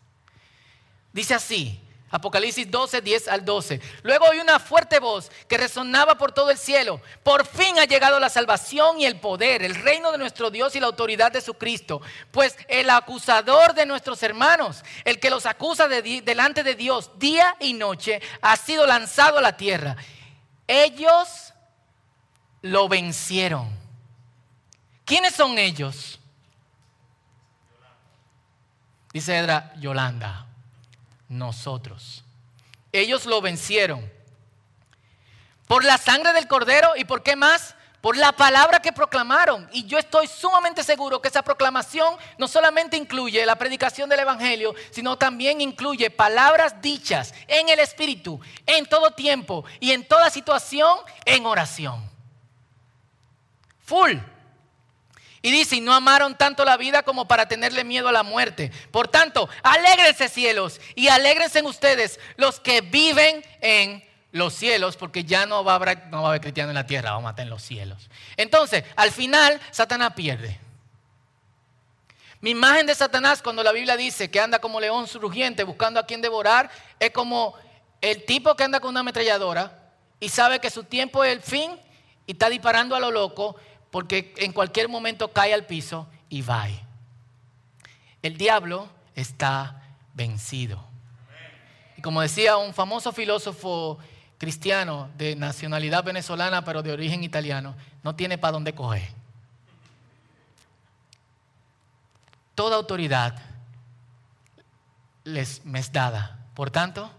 Dice 1.14 1.36
así, 1.36 1.80
Apocalipsis 2.12 2.69
12, 2.69 3.02
10 3.02 3.28
al 3.30 3.45
12. 3.45 3.80
Luego 4.04 4.26
oí 4.26 4.39
una 4.39 4.60
fuerte 4.60 5.00
voz 5.00 5.32
que 5.47 5.58
resonaba 5.58 6.17
por 6.17 6.34
todo 6.34 6.52
el 6.52 6.58
cielo. 6.58 7.02
Por 7.24 7.47
fin 7.47 7.80
ha 7.80 7.86
llegado 7.86 8.19
la 8.19 8.30
salvación 8.30 9.00
y 9.00 9.06
el 9.06 9.17
poder, 9.19 9.63
el 9.63 9.76
reino 9.76 10.12
de 10.12 10.17
nuestro 10.17 10.52
Dios 10.52 10.76
y 10.76 10.82
la 10.82 10.88
autoridad 10.88 11.32
de 11.32 11.39
su 11.39 11.54
Cristo. 11.54 12.02
Pues 12.32 12.58
el 12.67 12.89
acusador 12.89 13.74
de 13.74 13.86
nuestros 13.86 14.21
hermanos, 14.24 14.84
el 15.06 15.21
que 15.21 15.30
los 15.30 15.45
acusa 15.45 15.88
delante 15.88 16.63
de 16.63 16.76
Dios 16.76 17.12
día 17.17 17.56
y 17.62 17.74
noche, 17.74 18.21
ha 18.41 18.58
sido 18.58 18.86
lanzado 18.86 19.38
a 19.38 19.41
la 19.41 19.56
tierra. 19.56 19.95
Ellos 20.67 21.54
lo 22.62 22.89
vencieron. 22.89 23.69
¿Quiénes 25.06 25.34
son 25.34 25.58
ellos? 25.58 26.19
Dice 29.13 29.38
Edra 29.38 29.74
Yolanda 29.78 30.51
nosotros. 31.32 32.24
Ellos 32.91 33.26
lo 33.26 33.41
vencieron. 33.41 34.12
Por 35.65 35.86
la 35.86 35.98
sangre 35.98 36.34
del 36.34 36.48
cordero 36.48 36.91
y 36.98 37.06
por 37.06 37.24
qué 37.24 37.38
más? 37.38 37.76
Por 38.02 38.17
la 38.17 38.34
palabra 38.34 38.82
que 38.82 38.91
proclamaron. 38.91 39.70
Y 39.72 39.86
yo 39.86 39.98
estoy 39.98 40.28
sumamente 40.28 40.84
seguro 40.84 41.22
que 41.22 41.30
esa 41.30 41.41
proclamación 41.41 42.15
no 42.38 42.48
solamente 42.48 42.98
incluye 42.98 43.46
la 43.46 43.56
predicación 43.56 44.10
del 44.10 44.20
Evangelio, 44.20 44.76
sino 44.91 45.17
también 45.17 45.62
incluye 45.62 46.10
palabras 46.10 46.82
dichas 46.82 47.34
en 47.48 47.70
el 47.70 47.80
Espíritu, 47.80 48.41
en 48.65 48.86
todo 48.86 49.12
tiempo 49.12 49.63
y 49.80 49.91
en 49.91 50.06
toda 50.06 50.30
situación 50.30 50.98
en 51.26 51.46
oración. 51.46 52.10
Full. 53.86 54.17
Y 55.42 55.52
dice, 55.52 55.78
y 55.78 55.82
no 55.82 55.94
amaron 55.94 56.38
tanto 56.38 56.64
la 56.66 56.78
vida 56.78 57.04
como 57.04 57.28
para 57.28 57.48
tenerle 57.48 57.84
miedo 57.84 58.08
a 58.08 58.12
la 58.12 58.24
muerte. 58.24 58.72
Por 58.92 59.08
tanto, 59.08 59.50
alégrense 59.64 60.30
cielos 60.30 60.80
y 60.96 61.08
alégrense 61.08 61.62
ustedes 61.64 62.20
los 62.38 62.60
que 62.60 62.82
viven 62.82 63.44
en 63.60 64.04
los 64.32 64.54
cielos, 64.54 64.98
porque 64.98 65.24
ya 65.24 65.46
no 65.46 65.64
va 65.64 65.74
a 65.74 65.76
haber, 65.76 66.08
no 66.08 66.32
cristiano 66.40 66.70
en 66.70 66.76
la 66.76 66.86
tierra, 66.86 67.12
vamos 67.12 67.28
a 67.28 67.32
estar 67.32 67.44
en 67.44 67.50
los 67.50 67.64
cielos. 67.64 68.10
Entonces, 68.38 68.84
al 68.96 69.12
final, 69.12 69.60
Satanás 69.72 70.14
pierde. 70.14 70.60
Mi 72.40 72.52
imagen 72.52 72.88
de 72.88 72.96
Satanás, 72.96 73.42
cuando 73.42 73.62
la 73.62 73.72
Biblia 73.72 73.96
dice 73.96 74.32
que 74.32 74.40
anda 74.40 74.60
como 74.60 74.80
león 74.80 75.08
surgiente 75.08 75.64
buscando 75.64 76.00
a 76.00 76.06
quien 76.06 76.22
devorar, 76.22 76.72
es 77.00 77.12
como 77.12 77.56
el 78.00 78.26
tipo 78.26 78.56
que 78.56 78.64
anda 78.64 78.80
con 78.80 78.90
una 78.90 79.02
ametralladora 79.02 79.78
y 80.20 80.30
sabe 80.30 80.60
que 80.60 80.72
su 80.72 80.84
tiempo 80.84 81.24
es 81.24 81.34
el 81.34 81.42
fin 81.42 81.80
y 82.26 82.32
está 82.32 82.50
disparando 82.50 82.96
a 82.96 83.00
lo 83.00 83.12
loco 83.12 83.58
porque 83.92 84.34
en 84.38 84.54
cualquier 84.54 84.90
momento 84.90 85.32
cae 85.32 85.54
al 85.54 85.66
piso 85.66 86.08
y 86.30 86.42
va. 86.42 86.68
El 88.22 88.38
diablo 88.38 88.90
está 89.16 89.84
vencido. 90.14 90.84
Y 91.98 92.02
como 92.02 92.22
decía 92.22 92.58
un 92.58 92.74
famoso 92.74 93.12
filósofo 93.12 94.00
cristiano 94.38 95.10
de 95.18 95.36
nacionalidad 95.36 96.04
venezolana, 96.04 96.64
pero 96.64 96.82
de 96.82 96.92
origen 96.92 97.24
italiano, 97.24 97.76
no 98.02 98.16
tiene 98.16 98.38
para 98.38 98.54
dónde 98.54 98.74
coger. 98.74 99.10
Toda 102.56 102.78
autoridad 102.78 103.36
les 105.24 105.66
me 105.66 105.80
es 105.80 105.92
dada. 105.92 106.40
Por 106.56 106.72
tanto, 106.72 107.12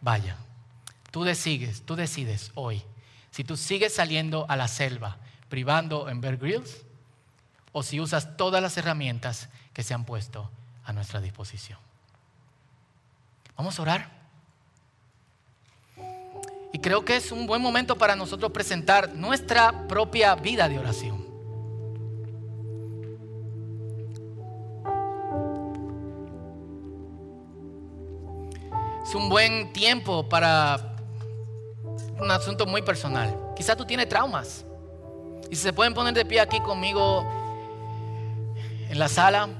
vaya. 0.00 0.36
Tú 1.10 1.24
decides, 1.24 1.82
tú 1.82 1.94
decides 1.94 2.50
hoy. 2.54 2.82
Si 3.30 3.44
tú 3.44 3.56
sigues 3.56 3.94
saliendo 3.94 4.46
a 4.48 4.56
la 4.56 4.68
selva, 4.68 5.16
privando 5.52 6.08
en 6.08 6.22
Bear 6.22 6.38
Grylls 6.38 6.80
o 7.72 7.82
si 7.82 8.00
usas 8.00 8.38
todas 8.38 8.62
las 8.62 8.74
herramientas 8.78 9.50
que 9.74 9.82
se 9.82 9.92
han 9.92 10.06
puesto 10.06 10.50
a 10.82 10.94
nuestra 10.94 11.20
disposición. 11.20 11.78
Vamos 13.54 13.78
a 13.78 13.82
orar. 13.82 14.10
Y 16.72 16.78
creo 16.78 17.04
que 17.04 17.16
es 17.16 17.32
un 17.32 17.46
buen 17.46 17.60
momento 17.60 17.98
para 17.98 18.16
nosotros 18.16 18.50
presentar 18.50 19.14
nuestra 19.14 19.86
propia 19.88 20.34
vida 20.36 20.70
de 20.70 20.78
oración. 20.78 21.26
Es 29.06 29.14
un 29.14 29.28
buen 29.28 29.74
tiempo 29.74 30.26
para 30.30 30.96
un 32.18 32.30
asunto 32.30 32.64
muy 32.64 32.80
personal. 32.80 33.52
Quizá 33.54 33.76
tú 33.76 33.84
tienes 33.84 34.08
traumas. 34.08 34.64
Y 35.52 35.54
si 35.54 35.64
se 35.64 35.74
pueden 35.74 35.92
poner 35.92 36.14
de 36.14 36.24
pie 36.24 36.40
aquí 36.40 36.60
conmigo 36.60 37.26
en 38.88 38.98
la 38.98 39.06
sala, 39.06 39.50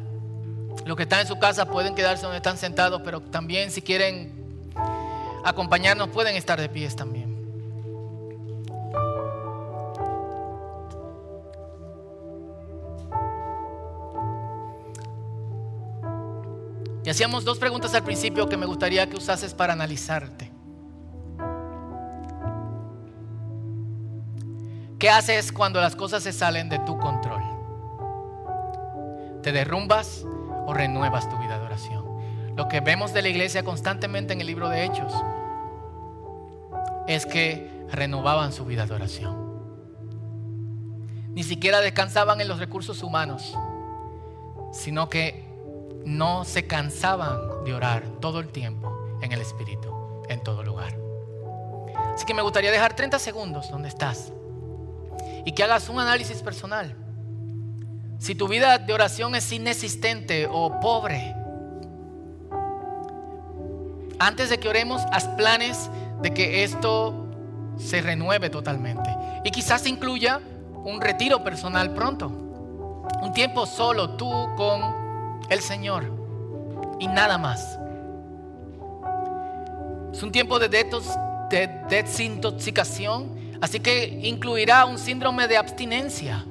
los 0.87 0.97
que 0.97 1.03
están 1.03 1.21
en 1.21 1.27
su 1.27 1.39
casa 1.39 1.67
pueden 1.67 1.95
quedarse 1.95 2.23
donde 2.23 2.39
están 2.39 2.57
sentados, 2.57 3.03
pero 3.05 3.21
también 3.21 3.71
si 3.71 3.83
quieren 3.83 4.33
acompañarnos 5.45 6.09
pueden 6.09 6.35
estar 6.35 6.59
de 6.59 6.71
pie 6.71 6.89
también. 6.93 7.31
Y 17.05 17.11
hacíamos 17.11 17.45
dos 17.45 17.59
preguntas 17.59 17.95
al 17.95 18.03
principio 18.03 18.49
que 18.49 18.57
me 18.57 18.65
gustaría 18.65 19.07
que 19.11 19.19
usases 19.19 19.53
para 19.53 19.75
analizarte. 19.75 20.52
¿Qué 25.03 25.11
haces 25.11 25.51
cuando 25.51 25.81
las 25.81 25.97
cosas 25.97 26.23
se 26.23 26.33
salen 26.33 26.69
de 26.69 26.79
tu 26.79 26.97
control? 26.97 27.43
¿Te 29.43 29.51
derrumbas 29.51 30.25
o 30.65 30.73
renuevas 30.73 31.29
tu 31.29 31.37
vida 31.39 31.59
de 31.59 31.65
oración? 31.65 32.05
Lo 32.55 32.69
que 32.69 32.79
vemos 32.79 33.13
de 33.13 33.23
la 33.23 33.29
iglesia 33.29 33.65
constantemente 33.65 34.33
en 34.33 34.41
el 34.41 34.47
libro 34.47 34.69
de 34.69 34.85
Hechos 34.85 35.13
es 37.09 37.27
que 37.27 37.85
renovaban 37.91 38.53
su 38.53 38.65
vida 38.65 38.87
de 38.87 38.95
oración. 38.95 39.37
Ni 41.35 41.43
siquiera 41.43 41.81
descansaban 41.81 42.41
en 42.41 42.47
los 42.47 42.61
recursos 42.61 43.03
humanos, 43.03 43.59
sino 44.73 45.09
que 45.09 45.45
no 46.05 46.45
se 46.45 46.69
cansaban 46.69 47.65
de 47.65 47.75
orar 47.75 48.05
todo 48.21 48.39
el 48.39 48.51
tiempo 48.51 48.97
en 49.21 49.33
el 49.33 49.41
Espíritu, 49.41 50.25
en 50.29 50.41
todo 50.45 50.63
lugar. 50.63 50.97
Así 52.15 52.25
que 52.25 52.35
me 52.35 52.43
gustaría 52.43 52.71
dejar 52.71 52.95
30 52.95 53.19
segundos 53.19 53.69
donde 53.69 53.89
estás 53.89 54.33
y 55.45 55.53
que 55.53 55.63
hagas 55.63 55.89
un 55.89 55.99
análisis 55.99 56.43
personal. 56.43 56.95
Si 58.19 58.35
tu 58.35 58.47
vida 58.49 58.79
de 58.79 58.93
oración 58.93 59.35
es 59.35 59.51
inexistente 59.53 60.47
o 60.51 60.81
pobre, 60.81 61.35
antes 64.19 64.51
de 64.51 64.59
que 64.59 64.69
oremos, 64.69 65.03
haz 65.11 65.27
planes 65.31 65.91
de 66.23 66.33
que 66.33 66.63
esto 66.63 67.27
se 67.77 68.01
renueve 68.01 68.51
totalmente. 68.51 69.11
Y 69.45 69.51
quizás 69.51 69.87
incluya 69.87 70.41
un 70.85 71.01
retiro 71.01 71.43
personal 71.43 71.93
pronto. 71.93 72.29
Un 72.29 73.33
tiempo 73.33 73.67
solo 73.67 74.11
tú 74.11 74.31
con 74.57 74.81
el 75.51 75.61
Señor 75.61 76.05
y 77.01 77.09
nada 77.09 77.39
más. 77.39 77.79
Es 80.13 80.23
un 80.23 80.31
tiempo 80.31 80.59
de 80.61 80.69
desintoxicación. 81.89 83.42
Así 83.63 83.79
que 83.79 84.19
incluirá 84.25 84.87
un 84.87 84.99
síndrome 84.99 85.47
de 85.47 85.57
abstinencia, 85.57 86.45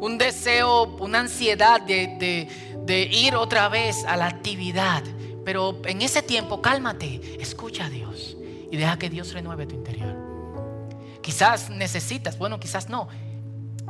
un 0.00 0.16
deseo, 0.16 0.96
una 1.00 1.20
ansiedad 1.20 1.82
de, 1.82 2.48
de 2.82 3.02
ir 3.02 3.36
otra 3.36 3.68
vez 3.68 4.06
a 4.06 4.16
la 4.16 4.24
actividad. 4.26 5.02
Pero 5.44 5.78
en 5.84 6.00
ese 6.00 6.22
tiempo, 6.22 6.62
cálmate, 6.62 7.36
escucha 7.38 7.84
a 7.84 7.90
Dios 7.90 8.38
y 8.70 8.78
deja 8.78 8.98
que 8.98 9.10
Dios 9.10 9.34
renueve 9.34 9.66
tu 9.66 9.74
interior. 9.74 10.16
Quizás 11.20 11.68
necesitas, 11.68 12.38
bueno, 12.38 12.58
quizás 12.58 12.88
no. 12.88 13.08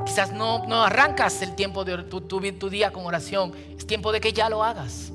Quizás 0.04 0.32
no, 0.32 0.66
no 0.66 0.82
arrancas 0.82 1.40
el 1.42 1.54
tiempo 1.54 1.84
de 1.84 1.98
tu, 2.02 2.22
tu, 2.22 2.40
tu 2.40 2.68
día 2.68 2.92
con 2.92 3.06
oración. 3.06 3.52
Es 3.76 3.86
tiempo 3.86 4.10
de 4.10 4.20
que 4.20 4.32
ya 4.32 4.50
lo 4.50 4.64
hagas. 4.64 5.12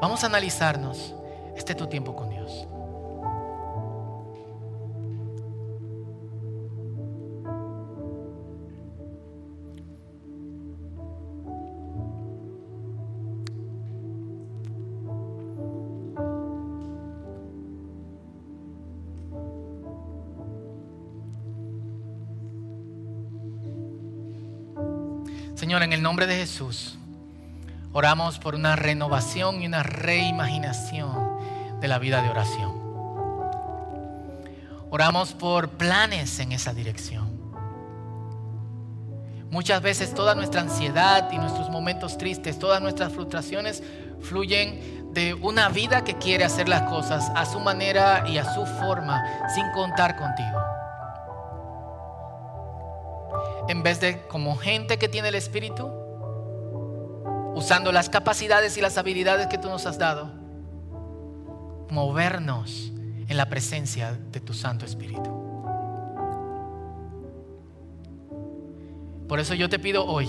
Vamos 0.00 0.24
a 0.24 0.28
analizarnos. 0.28 1.14
Este 1.56 1.72
es 1.72 1.78
tu 1.78 1.86
tiempo 1.86 2.14
con 2.14 2.30
Dios. 2.30 2.66
Señor, 25.62 25.84
en 25.84 25.92
el 25.92 26.02
nombre 26.02 26.26
de 26.26 26.34
Jesús, 26.34 26.98
oramos 27.92 28.40
por 28.40 28.56
una 28.56 28.74
renovación 28.74 29.62
y 29.62 29.66
una 29.68 29.84
reimaginación 29.84 31.21
de 31.82 31.88
la 31.88 31.98
vida 31.98 32.22
de 32.22 32.30
oración. 32.30 32.72
Oramos 34.88 35.34
por 35.34 35.68
planes 35.68 36.38
en 36.38 36.52
esa 36.52 36.72
dirección. 36.72 37.30
Muchas 39.50 39.82
veces 39.82 40.14
toda 40.14 40.34
nuestra 40.34 40.62
ansiedad 40.62 41.30
y 41.30 41.36
nuestros 41.36 41.68
momentos 41.68 42.16
tristes, 42.16 42.58
todas 42.58 42.80
nuestras 42.80 43.12
frustraciones 43.12 43.82
fluyen 44.22 45.12
de 45.12 45.34
una 45.34 45.68
vida 45.68 46.04
que 46.04 46.16
quiere 46.16 46.44
hacer 46.44 46.70
las 46.70 46.88
cosas 46.88 47.30
a 47.34 47.44
su 47.44 47.60
manera 47.60 48.24
y 48.26 48.38
a 48.38 48.54
su 48.54 48.64
forma 48.64 49.22
sin 49.54 49.70
contar 49.72 50.16
contigo 50.16 50.58
en 53.68 53.82
vez 53.82 54.00
de 54.00 54.26
como 54.26 54.56
gente 54.56 54.98
que 54.98 55.08
tiene 55.08 55.28
el 55.28 55.34
Espíritu, 55.34 55.90
usando 57.54 57.92
las 57.92 58.08
capacidades 58.08 58.76
y 58.76 58.80
las 58.80 58.98
habilidades 58.98 59.46
que 59.46 59.58
tú 59.58 59.68
nos 59.68 59.86
has 59.86 59.98
dado, 59.98 60.30
movernos 61.92 62.92
en 63.28 63.36
la 63.36 63.48
presencia 63.48 64.12
de 64.12 64.40
tu 64.40 64.54
Santo 64.54 64.84
Espíritu. 64.84 65.30
Por 69.28 69.38
eso 69.38 69.54
yo 69.54 69.68
te 69.68 69.78
pido 69.78 70.04
hoy 70.04 70.28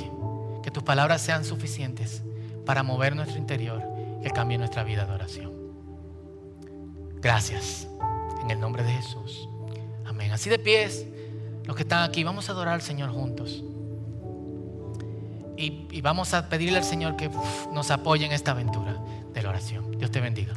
que 0.62 0.72
tus 0.72 0.84
palabras 0.84 1.22
sean 1.22 1.44
suficientes 1.44 2.22
para 2.66 2.84
mover 2.84 3.16
nuestro 3.16 3.38
interior 3.38 3.82
y 4.24 4.30
cambie 4.30 4.58
nuestra 4.58 4.84
vida 4.84 5.06
de 5.06 5.14
oración. 5.14 5.52
Gracias. 7.16 7.88
En 8.42 8.52
el 8.52 8.60
nombre 8.60 8.84
de 8.84 8.92
Jesús. 8.92 9.48
Amén. 10.06 10.32
Así 10.32 10.50
de 10.50 10.60
pies 10.60 11.06
los 11.66 11.76
que 11.78 11.84
están 11.84 12.04
aquí, 12.04 12.24
vamos 12.24 12.50
a 12.50 12.52
adorar 12.52 12.74
al 12.74 12.82
Señor 12.82 13.10
juntos. 13.12 13.64
Y, 15.56 16.02
vamos 16.02 16.34
a 16.34 16.50
pedirle 16.50 16.78
al 16.78 16.84
Señor 16.84 17.16
que 17.16 17.30
nos 17.72 17.90
apoye 17.90 18.26
en 18.26 18.34
esta 18.34 18.52
aventura 18.52 18.98
de 19.34 19.42
la 19.42 19.50
oración. 19.50 19.98
Dios 19.98 20.12
te 20.12 20.20
bendiga. 20.20 20.54